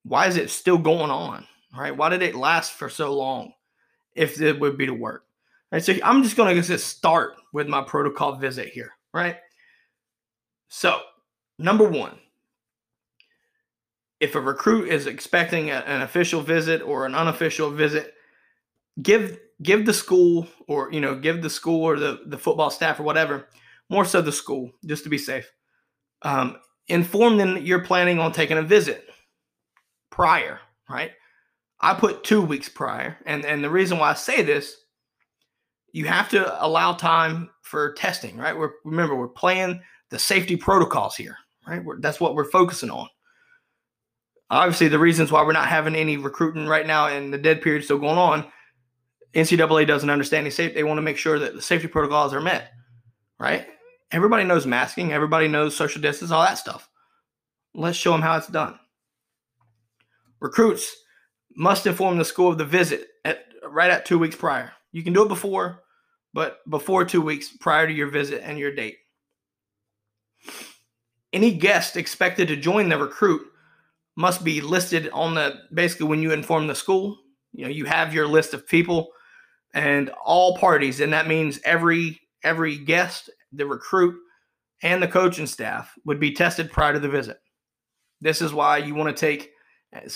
why 0.03 0.27
is 0.27 0.37
it 0.37 0.51
still 0.51 0.77
going 0.77 1.09
on, 1.09 1.47
Right? 1.77 1.95
Why 1.95 2.09
did 2.09 2.21
it 2.21 2.35
last 2.35 2.73
for 2.73 2.89
so 2.89 3.13
long 3.13 3.53
if 4.13 4.39
it 4.39 4.59
would 4.59 4.77
be 4.77 4.85
to 4.85 4.93
work? 4.93 5.25
Right. 5.71 5.83
So 5.83 5.93
I'm 6.03 6.23
just 6.23 6.37
going 6.37 6.55
to 6.55 6.61
just 6.61 6.87
start 6.87 7.35
with 7.51 7.67
my 7.67 7.81
protocol 7.81 8.35
visit 8.35 8.69
here. 8.69 8.93
Right. 9.13 9.37
So, 10.69 11.01
number 11.59 11.87
one, 11.87 12.17
if 14.19 14.35
a 14.35 14.39
recruit 14.39 14.87
is 14.87 15.05
expecting 15.07 15.69
a, 15.69 15.79
an 15.79 16.01
official 16.01 16.41
visit 16.41 16.81
or 16.81 17.05
an 17.05 17.13
unofficial 17.13 17.71
visit, 17.71 18.13
give 19.01 19.37
give 19.61 19.85
the 19.85 19.93
school 19.93 20.47
or 20.67 20.91
you 20.93 21.01
know 21.01 21.15
give 21.15 21.41
the 21.41 21.49
school 21.49 21.83
or 21.83 21.99
the 21.99 22.21
the 22.27 22.37
football 22.37 22.69
staff 22.69 22.99
or 22.99 23.03
whatever, 23.03 23.49
more 23.89 24.05
so 24.05 24.21
the 24.21 24.31
school, 24.31 24.71
just 24.85 25.03
to 25.03 25.09
be 25.09 25.17
safe. 25.17 25.49
Um, 26.21 26.57
inform 26.87 27.37
them 27.37 27.53
that 27.55 27.63
you're 27.63 27.83
planning 27.83 28.19
on 28.19 28.31
taking 28.31 28.57
a 28.57 28.63
visit 28.63 29.05
prior, 30.09 30.59
right? 30.89 31.11
I 31.79 31.93
put 31.93 32.23
two 32.23 32.41
weeks 32.41 32.69
prior, 32.69 33.17
and 33.25 33.45
and 33.45 33.63
the 33.63 33.69
reason 33.69 33.97
why 33.97 34.11
I 34.11 34.13
say 34.13 34.41
this, 34.41 34.75
you 35.91 36.05
have 36.05 36.29
to 36.29 36.65
allow 36.65 36.93
time 36.93 37.49
for 37.61 37.93
testing, 37.93 38.37
right? 38.37 38.57
We're 38.57 38.71
remember 38.83 39.15
we're 39.15 39.27
playing 39.27 39.81
the 40.09 40.19
safety 40.19 40.55
protocols 40.55 41.15
here, 41.15 41.37
right? 41.67 41.83
We're, 41.83 41.99
that's 41.99 42.19
what 42.19 42.35
we're 42.35 42.49
focusing 42.49 42.89
on. 42.89 43.07
Obviously, 44.49 44.87
the 44.87 44.99
reasons 44.99 45.31
why 45.31 45.43
we're 45.43 45.51
not 45.51 45.67
having 45.67 45.95
any 45.95 46.17
recruiting 46.17 46.67
right 46.67 46.85
now 46.85 47.07
and 47.07 47.33
the 47.33 47.37
dead 47.37 47.61
period 47.61 47.83
still 47.83 47.97
going 47.97 48.17
on, 48.17 48.45
NCAA 49.33 49.87
doesn't 49.87 50.09
understand 50.09 50.45
the 50.45 50.51
safety. 50.51 50.75
They 50.75 50.83
want 50.83 50.99
to 50.99 51.01
make 51.03 51.17
sure 51.17 51.39
that 51.39 51.55
the 51.55 51.61
safety 51.61 51.87
protocols 51.87 52.33
are 52.33 52.41
met, 52.41 52.71
right? 53.39 53.67
Everybody 54.15 54.45
knows 54.45 54.65
masking, 54.65 55.11
everybody 55.11 55.49
knows 55.49 55.75
social 55.75 56.01
distance, 56.01 56.31
all 56.31 56.45
that 56.45 56.57
stuff. 56.57 56.87
Let's 57.73 57.97
show 57.97 58.13
them 58.13 58.21
how 58.21 58.37
it's 58.37 58.47
done. 58.47 58.79
Recruits 60.39 60.95
must 61.57 61.85
inform 61.85 62.17
the 62.17 62.23
school 62.23 62.49
of 62.49 62.57
the 62.57 62.63
visit 62.63 63.09
at 63.25 63.39
right 63.67 63.91
at 63.91 64.05
two 64.05 64.17
weeks 64.17 64.37
prior. 64.37 64.71
You 64.93 65.03
can 65.03 65.11
do 65.11 65.23
it 65.23 65.27
before, 65.27 65.83
but 66.33 66.59
before 66.69 67.03
two 67.03 67.19
weeks 67.19 67.49
prior 67.59 67.87
to 67.87 67.91
your 67.91 68.07
visit 68.07 68.41
and 68.41 68.57
your 68.57 68.73
date. 68.73 68.95
Any 71.33 71.51
guest 71.51 71.97
expected 71.97 72.47
to 72.47 72.55
join 72.55 72.87
the 72.87 72.97
recruit 72.97 73.45
must 74.15 74.45
be 74.45 74.61
listed 74.61 75.09
on 75.11 75.35
the 75.35 75.55
basically 75.73 76.07
when 76.07 76.21
you 76.21 76.31
inform 76.31 76.67
the 76.67 76.75
school. 76.75 77.19
You 77.51 77.65
know, 77.65 77.71
you 77.71 77.83
have 77.83 78.13
your 78.13 78.27
list 78.27 78.53
of 78.53 78.65
people 78.65 79.09
and 79.73 80.09
all 80.23 80.55
parties, 80.55 81.01
and 81.01 81.11
that 81.11 81.27
means 81.27 81.59
every 81.65 82.21
every 82.45 82.77
guest, 82.77 83.29
the 83.55 83.65
recruit, 83.65 84.15
and 84.83 85.01
the 85.01 85.07
coaching 85.07 85.47
staff 85.47 85.93
would 86.05 86.19
be 86.19 86.31
tested 86.31 86.71
prior 86.71 86.93
to 86.93 86.99
the 86.99 87.09
visit. 87.09 87.37
This 88.21 88.41
is 88.41 88.53
why 88.53 88.77
you 88.77 88.95
want 88.95 89.15
to 89.15 89.19
take 89.19 89.51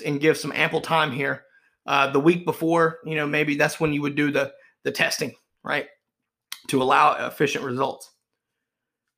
and 0.05 0.19
give 0.19 0.37
some 0.37 0.51
ample 0.51 0.81
time 0.81 1.11
here. 1.11 1.43
Uh, 1.85 2.11
the 2.11 2.19
week 2.19 2.45
before, 2.45 2.99
you 3.05 3.15
know, 3.15 3.25
maybe 3.25 3.55
that's 3.55 3.79
when 3.79 3.93
you 3.93 4.01
would 4.01 4.15
do 4.15 4.31
the 4.31 4.51
the 4.83 4.91
testing, 4.91 5.33
right, 5.63 5.87
to 6.67 6.81
allow 6.81 7.27
efficient 7.27 7.63
results. 7.63 8.11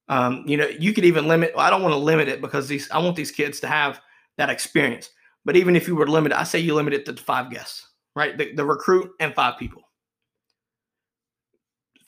Um, 0.07 0.43
you 0.45 0.57
know, 0.57 0.67
you 0.67 0.93
could 0.93 1.05
even 1.05 1.27
limit. 1.27 1.53
Well, 1.55 1.65
I 1.65 1.69
don't 1.69 1.81
want 1.81 1.93
to 1.93 1.97
limit 1.99 2.27
it 2.27 2.41
because 2.41 2.67
these. 2.67 2.89
I 2.91 2.99
want 2.99 3.15
these 3.15 3.31
kids 3.31 3.59
to 3.61 3.67
have 3.67 4.01
that 4.37 4.49
experience. 4.49 5.09
But 5.43 5.55
even 5.55 5.75
if 5.75 5.87
you 5.87 5.95
were 5.95 6.07
limited, 6.07 6.37
I 6.37 6.43
say 6.43 6.59
you 6.59 6.75
limit 6.75 6.93
it 6.93 7.05
to 7.05 7.13
five 7.13 7.49
guests, 7.49 7.87
right? 8.15 8.37
The, 8.37 8.53
the 8.53 8.65
recruit 8.65 9.11
and 9.19 9.33
five 9.33 9.57
people. 9.57 9.81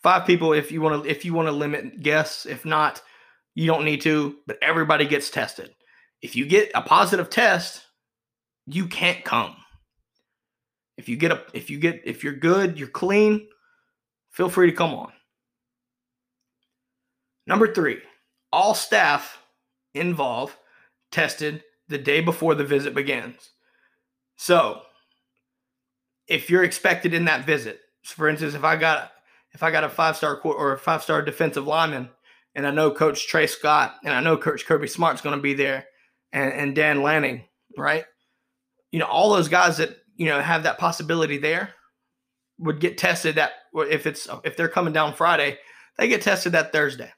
Five 0.04 0.28
people 0.28 0.52
if 0.52 0.72
you 0.72 0.82
want 0.82 1.04
to 1.04 1.10
if 1.10 1.24
you 1.24 1.34
want 1.34 1.48
to 1.48 1.54
limit 1.54 2.04
guests. 2.04 2.46
If 2.46 2.66
not, 2.66 3.02
you 3.56 3.66
don't 3.66 3.86
need 3.86 4.02
to. 4.02 4.36
But 4.46 4.58
everybody 4.62 5.08
gets 5.08 5.30
tested. 5.30 5.74
If 6.22 6.36
you 6.36 6.46
get 6.46 6.72
a 6.76 6.82
positive 6.82 7.30
test, 7.30 7.86
you 8.68 8.88
can't 8.88 9.24
come. 9.24 9.56
If 10.98 11.08
you 11.08 11.16
get 11.16 11.32
a 11.32 11.44
if 11.54 11.70
you 11.70 11.80
get 11.80 12.02
if 12.04 12.24
you're 12.24 12.36
good, 12.36 12.78
you're 12.78 12.90
clean, 12.90 13.48
feel 14.32 14.50
free 14.50 14.70
to 14.70 14.76
come 14.76 14.94
on. 14.94 15.14
Number 17.48 17.74
three, 17.74 18.00
all 18.52 18.76
staff 18.76 19.42
involved 19.94 20.56
tested 21.12 21.64
the 21.88 21.98
day 21.98 22.20
before 22.20 22.56
the 22.56 22.64
visit 22.64 22.94
begins. 22.94 23.52
So, 24.36 24.82
if 26.28 26.50
you're 26.50 26.64
expected 26.64 27.14
in 27.14 27.26
that 27.26 27.46
visit, 27.46 27.80
for 28.04 28.28
instance, 28.28 28.54
if 28.54 28.64
I 28.64 28.76
got 28.76 29.13
if 29.54 29.64
I 29.64 29.72
got 29.72 29.84
a 29.84 29.90
five 29.90 30.18
star 30.18 30.40
or 30.42 30.74
a 30.74 30.78
five 30.78 31.04
star 31.04 31.22
defensive 31.22 31.68
lineman, 31.68 32.10
and 32.56 32.68
I 32.68 32.72
know 32.72 32.92
Coach 32.92 33.28
Tray 33.28 33.48
Scott 33.48 33.96
and 34.04 34.14
I 34.14 34.22
know 34.22 34.38
Coach 34.38 34.66
Kirby 34.66 34.88
Smart's 34.88 35.22
going 35.22 35.36
to 35.36 35.42
be 35.42 35.54
there, 35.54 35.86
and, 36.32 36.54
and 36.54 36.76
Dan 36.76 37.02
Lanning, 37.02 37.44
right? 37.78 38.06
You 38.92 39.00
know, 39.00 39.06
all 39.06 39.34
those 39.34 39.48
guys 39.48 39.78
that 39.78 39.98
you 40.16 40.28
know 40.28 40.42
have 40.42 40.64
that 40.64 40.78
possibility 40.78 41.38
there 41.38 41.74
would 42.60 42.80
get 42.80 42.98
tested 42.98 43.36
that 43.36 43.52
if 43.76 44.06
it's 44.06 44.28
if 44.44 44.56
they're 44.56 44.68
coming 44.68 44.94
down 44.94 45.14
Friday, 45.14 45.58
they 45.98 46.08
get 46.08 46.22
tested 46.22 46.54
that 46.54 46.72
Thursday. 46.72 47.12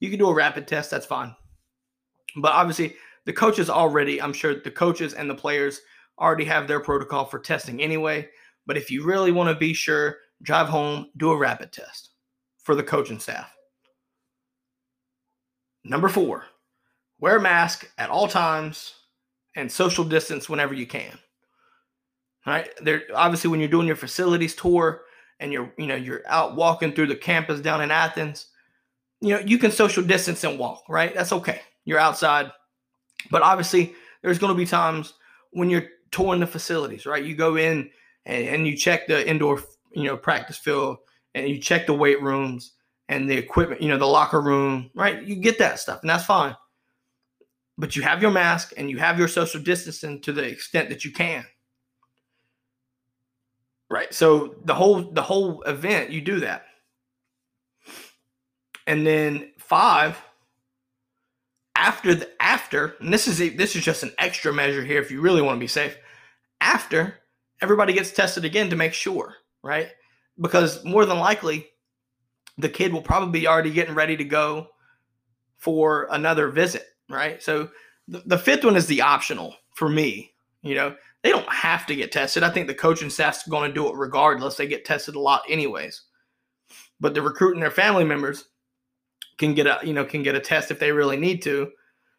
You 0.00 0.10
can 0.10 0.18
do 0.18 0.28
a 0.28 0.34
rapid 0.34 0.66
test, 0.66 0.90
that's 0.90 1.06
fine. 1.06 1.34
But 2.36 2.52
obviously, 2.52 2.96
the 3.24 3.32
coaches 3.32 3.70
already, 3.70 4.20
I'm 4.20 4.32
sure 4.32 4.54
the 4.54 4.70
coaches 4.70 5.14
and 5.14 5.28
the 5.30 5.34
players 5.34 5.80
already 6.18 6.44
have 6.44 6.66
their 6.66 6.80
protocol 6.80 7.24
for 7.24 7.38
testing 7.38 7.80
anyway. 7.80 8.28
But 8.66 8.76
if 8.76 8.90
you 8.90 9.04
really 9.04 9.32
want 9.32 9.48
to 9.48 9.58
be 9.58 9.74
sure, 9.74 10.16
drive 10.42 10.68
home, 10.68 11.08
do 11.16 11.30
a 11.30 11.36
rapid 11.36 11.72
test 11.72 12.10
for 12.58 12.74
the 12.74 12.82
coaching 12.82 13.18
staff. 13.18 13.54
Number 15.84 16.08
four, 16.08 16.44
wear 17.18 17.36
a 17.36 17.40
mask 17.40 17.90
at 17.98 18.10
all 18.10 18.28
times 18.28 18.94
and 19.56 19.70
social 19.70 20.04
distance 20.04 20.48
whenever 20.48 20.74
you 20.74 20.86
can. 20.86 21.18
All 22.46 22.52
right. 22.52 22.70
There 22.80 23.02
obviously 23.14 23.50
when 23.50 23.60
you're 23.60 23.68
doing 23.68 23.86
your 23.86 23.96
facilities 23.96 24.54
tour 24.54 25.02
and 25.40 25.52
you're, 25.52 25.72
you 25.78 25.86
know, 25.86 25.94
you're 25.94 26.22
out 26.26 26.56
walking 26.56 26.92
through 26.92 27.08
the 27.08 27.16
campus 27.16 27.60
down 27.60 27.82
in 27.82 27.90
Athens, 27.90 28.48
you 29.20 29.34
know, 29.34 29.40
you 29.40 29.58
can 29.58 29.70
social 29.70 30.02
distance 30.02 30.42
and 30.44 30.58
walk, 30.58 30.82
right? 30.88 31.14
That's 31.14 31.32
okay. 31.32 31.60
You're 31.84 31.98
outside. 31.98 32.50
But 33.30 33.42
obviously, 33.42 33.94
there's 34.22 34.38
going 34.38 34.52
to 34.52 34.56
be 34.56 34.66
times 34.66 35.14
when 35.52 35.70
you're 35.70 35.86
touring 36.10 36.40
the 36.40 36.46
facilities, 36.46 37.06
right? 37.06 37.24
You 37.24 37.34
go 37.34 37.56
in 37.56 37.90
and, 38.24 38.46
and 38.46 38.66
you 38.66 38.76
check 38.76 39.06
the 39.06 39.28
indoor, 39.28 39.62
you 39.94 40.04
know, 40.04 40.16
practice 40.16 40.58
field 40.58 40.98
and 41.34 41.48
you 41.48 41.58
check 41.58 41.86
the 41.86 41.94
weight 41.94 42.22
rooms 42.22 42.72
and 43.08 43.28
the 43.28 43.36
equipment, 43.36 43.82
you 43.82 43.88
know, 43.88 43.98
the 43.98 44.06
locker 44.06 44.40
room, 44.40 44.90
right? 44.94 45.22
You 45.22 45.36
get 45.36 45.58
that 45.58 45.80
stuff 45.80 46.00
and 46.02 46.10
that's 46.10 46.24
fine. 46.24 46.56
But 47.78 47.96
you 47.96 48.02
have 48.02 48.22
your 48.22 48.30
mask 48.30 48.72
and 48.76 48.90
you 48.90 48.98
have 48.98 49.18
your 49.18 49.28
social 49.28 49.60
distancing 49.60 50.20
to 50.22 50.32
the 50.32 50.44
extent 50.44 50.88
that 50.90 51.04
you 51.04 51.12
can. 51.12 51.44
Right. 53.90 54.12
So 54.14 54.54
the 54.64 54.74
whole 54.74 55.02
the 55.12 55.22
whole 55.22 55.62
event, 55.62 56.10
you 56.10 56.22
do 56.22 56.40
that. 56.40 56.64
And 58.86 59.06
then 59.06 59.52
five, 59.58 60.18
after 61.76 62.14
the 62.14 62.30
after, 62.40 62.96
and 63.00 63.12
this 63.12 63.28
is 63.28 63.40
a, 63.40 63.50
this 63.50 63.76
is 63.76 63.84
just 63.84 64.02
an 64.02 64.12
extra 64.18 64.52
measure 64.52 64.84
here 64.84 65.00
if 65.00 65.10
you 65.10 65.20
really 65.20 65.42
want 65.42 65.56
to 65.56 65.60
be 65.60 65.66
safe. 65.66 65.96
After 66.60 67.18
everybody 67.60 67.92
gets 67.92 68.12
tested 68.12 68.44
again 68.44 68.70
to 68.70 68.76
make 68.76 68.94
sure, 68.94 69.34
right? 69.62 69.88
Because 70.40 70.84
more 70.84 71.04
than 71.06 71.18
likely, 71.18 71.66
the 72.58 72.68
kid 72.68 72.92
will 72.92 73.02
probably 73.02 73.40
be 73.40 73.46
already 73.46 73.70
getting 73.70 73.94
ready 73.94 74.16
to 74.16 74.24
go 74.24 74.68
for 75.56 76.08
another 76.10 76.48
visit, 76.48 76.86
right? 77.08 77.42
So 77.42 77.70
the, 78.08 78.22
the 78.26 78.38
fifth 78.38 78.64
one 78.64 78.76
is 78.76 78.86
the 78.86 79.02
optional 79.02 79.54
for 79.74 79.88
me. 79.88 80.32
You 80.62 80.74
know, 80.74 80.96
they 81.22 81.30
don't 81.30 81.48
have 81.52 81.86
to 81.86 81.96
get 81.96 82.12
tested. 82.12 82.42
I 82.42 82.50
think 82.50 82.66
the 82.66 82.74
coaching 82.74 83.10
staff's 83.10 83.46
going 83.48 83.70
to 83.70 83.74
do 83.74 83.88
it 83.88 83.96
regardless. 83.96 84.56
They 84.56 84.66
get 84.66 84.84
tested 84.84 85.14
a 85.14 85.20
lot 85.20 85.42
anyways. 85.48 86.02
But 87.00 87.14
the 87.14 87.22
recruiting 87.22 87.60
their 87.60 87.70
family 87.70 88.04
members, 88.04 88.44
can 89.42 89.54
get 89.54 89.66
a 89.66 89.80
you 89.82 89.92
know 89.92 90.04
can 90.04 90.22
get 90.22 90.34
a 90.34 90.40
test 90.40 90.70
if 90.70 90.78
they 90.78 90.92
really 90.92 91.16
need 91.16 91.42
to. 91.42 91.70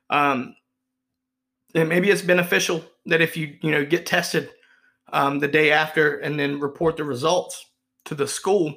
Um, 0.09 0.55
and 1.73 1.89
maybe 1.89 2.11
it's 2.11 2.21
beneficial 2.21 2.83
that 3.05 3.21
if 3.21 3.35
you 3.35 3.57
you 3.61 3.71
know 3.71 3.85
get 3.85 4.05
tested 4.05 4.51
um, 5.13 5.39
the 5.39 5.47
day 5.47 5.71
after 5.71 6.17
and 6.17 6.39
then 6.39 6.59
report 6.59 6.97
the 6.97 7.03
results 7.03 7.65
to 8.05 8.15
the 8.15 8.27
school, 8.27 8.73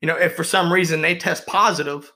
you 0.00 0.06
know 0.06 0.16
if 0.16 0.36
for 0.36 0.44
some 0.44 0.72
reason 0.72 1.02
they 1.02 1.16
test 1.16 1.46
positive, 1.46 2.12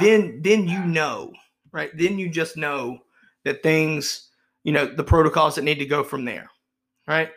then 0.00 0.40
then 0.42 0.68
you 0.68 0.84
know 0.84 1.32
right 1.72 1.90
then 1.96 2.18
you 2.18 2.28
just 2.28 2.56
know 2.56 2.98
that 3.44 3.62
things 3.62 4.28
you 4.62 4.72
know 4.72 4.86
the 4.86 5.04
protocols 5.04 5.56
that 5.56 5.64
need 5.64 5.78
to 5.78 5.86
go 5.86 6.04
from 6.04 6.24
there, 6.24 6.48
right? 7.08 7.30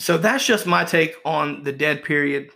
So 0.00 0.18
that's 0.18 0.44
just 0.44 0.66
my 0.66 0.84
take 0.84 1.14
on 1.24 1.62
the 1.62 1.72
dead 1.72 2.02
period 2.02 2.50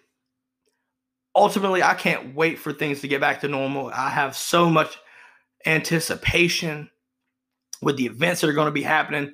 ultimately, 1.38 1.82
I 1.82 1.94
can't 1.94 2.34
wait 2.34 2.58
for 2.58 2.72
things 2.72 3.00
to 3.00 3.08
get 3.08 3.20
back 3.20 3.40
to 3.40 3.48
normal. 3.48 3.90
I 3.94 4.10
have 4.10 4.36
so 4.36 4.68
much 4.68 4.98
anticipation 5.64 6.90
with 7.80 7.96
the 7.96 8.06
events 8.06 8.40
that 8.40 8.50
are 8.50 8.54
going 8.54 8.66
to 8.66 8.72
be 8.72 8.82
happening, 8.82 9.32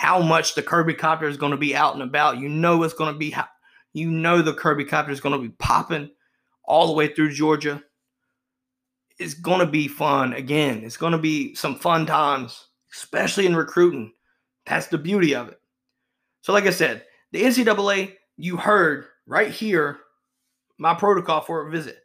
how 0.00 0.18
much 0.18 0.54
the 0.54 0.62
Kirby 0.62 0.94
Copter 0.94 1.28
is 1.28 1.36
going 1.36 1.50
to 1.50 1.58
be 1.58 1.76
out 1.76 1.92
and 1.92 2.02
about. 2.02 2.38
You 2.38 2.48
know, 2.48 2.84
it's 2.84 2.94
going 2.94 3.12
to 3.12 3.18
be, 3.18 3.36
you 3.92 4.10
know, 4.10 4.40
the 4.40 4.54
Kirby 4.54 4.86
Copter 4.86 5.12
is 5.12 5.20
going 5.20 5.34
to 5.34 5.46
be 5.46 5.54
popping 5.58 6.08
all 6.64 6.86
the 6.86 6.94
way 6.94 7.08
through 7.08 7.34
Georgia. 7.34 7.82
It's 9.18 9.34
going 9.34 9.60
to 9.60 9.66
be 9.66 9.88
fun 9.88 10.32
again. 10.32 10.84
It's 10.84 10.96
going 10.96 11.12
to 11.12 11.18
be 11.18 11.54
some 11.54 11.76
fun 11.76 12.06
times, 12.06 12.68
especially 12.94 13.44
in 13.44 13.54
recruiting. 13.54 14.14
That's 14.64 14.86
the 14.86 14.96
beauty 14.96 15.34
of 15.34 15.48
it. 15.48 15.60
So, 16.40 16.54
like 16.54 16.64
I 16.64 16.70
said, 16.70 17.04
the 17.32 17.42
NCAA, 17.42 18.14
you 18.38 18.56
heard 18.56 19.04
right 19.26 19.50
here 19.50 19.98
my 20.78 20.94
protocol 20.94 21.42
for 21.42 21.68
a 21.68 21.70
visit. 21.70 21.98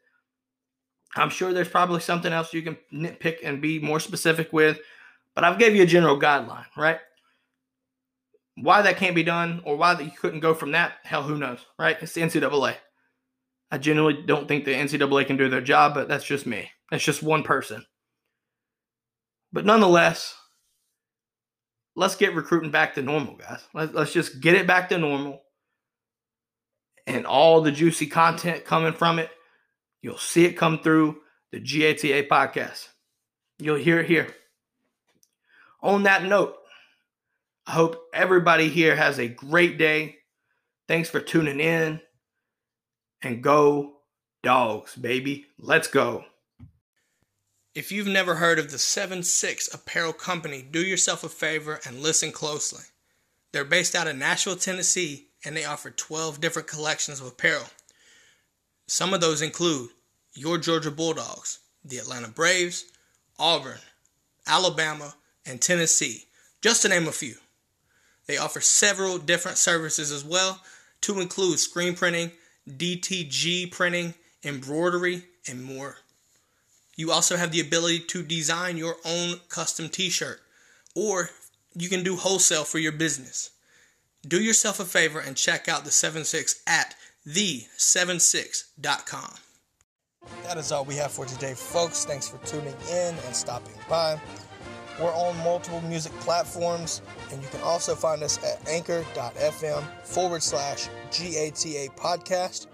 I'm 1.16 1.30
sure 1.30 1.54
there's 1.54 1.70
probably 1.70 2.02
something 2.02 2.34
else 2.34 2.54
you 2.54 2.62
can 2.62 2.78
nitpick 2.94 3.38
and 3.42 3.62
be 3.62 3.80
more 3.80 4.02
specific 4.02 4.52
with, 4.52 4.80
but 5.34 5.46
I've 5.46 5.60
gave 5.60 5.78
you 5.78 5.84
a 5.84 5.86
general 5.86 6.20
guideline, 6.20 6.66
right? 6.76 7.00
Why 8.56 8.82
that 8.82 8.98
can't 8.98 9.16
be 9.16 9.24
done 9.24 9.62
or 9.66 9.76
why 9.76 9.94
that 9.94 10.04
you 10.04 10.12
couldn't 10.12 10.40
go 10.40 10.54
from 10.54 10.72
that, 10.72 10.94
hell, 11.04 11.24
who 11.24 11.38
knows, 11.38 11.60
right? 11.78 11.98
It's 12.02 12.14
the 12.14 12.22
NCAA. 12.22 12.76
I 13.72 13.78
genuinely 13.78 14.24
don't 14.26 14.48
think 14.48 14.64
the 14.64 14.74
NCAA 14.74 15.28
can 15.28 15.38
do 15.38 15.50
their 15.50 15.62
job, 15.62 15.94
but 15.94 16.08
that's 16.08 16.24
just 16.24 16.46
me. 16.46 16.70
That's 16.90 17.04
just 17.04 17.24
one 17.24 17.44
person. 17.44 17.86
But 19.52 19.66
nonetheless, 19.66 20.36
let's 21.96 22.16
get 22.16 22.36
recruiting 22.36 22.72
back 22.72 22.96
to 22.96 23.02
normal, 23.02 23.36
guys. 23.36 23.62
Let's, 23.74 23.94
let's 23.94 24.14
just 24.14 24.40
get 24.40 24.56
it 24.56 24.68
back 24.68 24.90
to 24.90 24.98
normal. 24.98 25.42
And 27.08 27.26
all 27.26 27.62
the 27.62 27.72
juicy 27.72 28.08
content 28.08 28.66
coming 28.66 28.94
from 28.94 29.20
it, 29.20 29.30
you'll 30.02 30.18
see 30.18 30.46
it 30.46 30.54
come 30.54 30.80
through 30.80 31.18
the 31.52 31.60
GATA 31.60 32.28
podcast. 32.30 32.88
You'll 33.60 33.76
hear 33.76 34.00
it 34.00 34.08
here. 34.08 34.28
On 35.82 36.04
that 36.04 36.24
note, 36.24 36.58
I 37.68 37.72
hope 37.72 38.10
everybody 38.14 38.70
here 38.70 38.96
has 38.96 39.20
a 39.20 39.28
great 39.28 39.78
day. 39.78 40.18
Thanks 40.88 41.10
for 41.10 41.20
tuning 41.20 41.60
in. 41.60 42.00
And 43.22 43.42
go, 43.42 43.94
dogs, 44.44 44.96
baby. 44.96 45.48
Let's 45.58 45.88
go. 45.88 46.26
If 47.74 47.92
you've 47.92 48.08
never 48.08 48.36
heard 48.36 48.60
of 48.60 48.72
the 48.72 48.78
7 48.78 49.24
6 49.24 49.74
Apparel 49.74 50.14
Company, 50.14 50.62
do 50.62 50.80
yourself 50.80 51.24
a 51.24 51.30
favor 51.30 51.80
and 51.86 52.02
listen 52.02 52.32
closely. 52.32 52.84
They're 53.52 53.66
based 53.66 53.96
out 53.96 54.08
of 54.08 54.16
Nashville, 54.16 54.56
Tennessee, 54.56 55.30
and 55.44 55.58
they 55.58 55.66
offer 55.66 55.90
12 55.90 56.40
different 56.40 56.68
collections 56.68 57.20
of 57.20 57.28
apparel. 57.28 57.66
Some 58.88 59.14
of 59.14 59.22
those 59.22 59.42
include 59.42 59.90
your 60.34 60.58
Georgia 60.58 60.92
Bulldogs, 60.92 61.60
the 61.84 61.98
Atlanta 61.98 62.28
Braves, 62.28 62.86
Auburn, 63.40 63.80
Alabama, 64.46 65.16
and 65.46 65.62
Tennessee, 65.62 66.26
just 66.62 66.84
to 66.84 66.90
name 66.90 67.08
a 67.08 67.12
few. 67.12 67.36
They 68.28 68.38
offer 68.38 68.62
several 68.62 69.18
different 69.18 69.58
services 69.58 70.12
as 70.12 70.24
well, 70.24 70.62
to 71.02 71.20
include 71.20 71.60
screen 71.60 71.96
printing, 71.96 72.32
DTG 72.68 73.72
printing, 73.72 74.14
embroidery, 74.44 75.24
and 75.48 75.64
more. 75.64 75.98
You 76.96 77.12
also 77.12 77.38
have 77.38 77.52
the 77.52 77.60
ability 77.60 78.00
to 78.00 78.24
design 78.24 78.78
your 78.78 78.96
own 79.06 79.42
custom 79.50 79.90
t 79.90 80.10
shirt, 80.10 80.40
or 80.96 81.30
you 81.76 81.90
can 81.90 82.04
do 82.04 82.16
wholesale 82.16 82.64
for 82.64 82.80
your 82.80 82.94
business. 82.94 83.52
Do 84.28 84.42
yourself 84.42 84.80
a 84.80 84.86
favor 84.86 85.20
and 85.20 85.36
check 85.36 85.68
out 85.68 85.84
the 85.84 85.92
76 85.92 86.62
at 86.66 86.96
the76.com. 87.28 89.34
That 90.44 90.58
is 90.58 90.72
all 90.72 90.86
we 90.86 90.96
have 90.96 91.12
for 91.12 91.26
today, 91.26 91.54
folks. 91.54 92.06
Thanks 92.06 92.28
for 92.28 92.38
tuning 92.46 92.74
in 92.90 93.16
and 93.26 93.36
stopping 93.36 93.76
by. 93.88 94.20
We're 95.00 95.14
on 95.14 95.38
multiple 95.44 95.82
music 95.82 96.14
platforms, 96.22 97.04
and 97.36 97.44
you 97.44 97.50
can 97.50 97.62
also 97.62 97.96
find 97.96 98.24
us 98.24 98.42
at 98.46 98.66
anchor.fm 98.70 99.84
forward 100.06 100.42
slash 100.42 100.88
GATA 101.12 101.90
podcast 101.98 102.68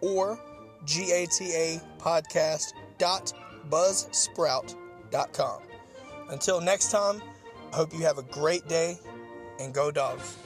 or 0.00 0.38
GATA 0.84 1.82
podcast 1.98 2.72
dot. 2.98 3.32
Until 6.30 6.60
next 6.60 6.92
time, 6.92 7.20
I 7.72 7.76
hope 7.76 7.92
you 7.92 8.02
have 8.02 8.18
a 8.18 8.22
great 8.22 8.68
day 8.68 8.96
and 9.58 9.74
go 9.74 9.90
dogs. 9.90 10.36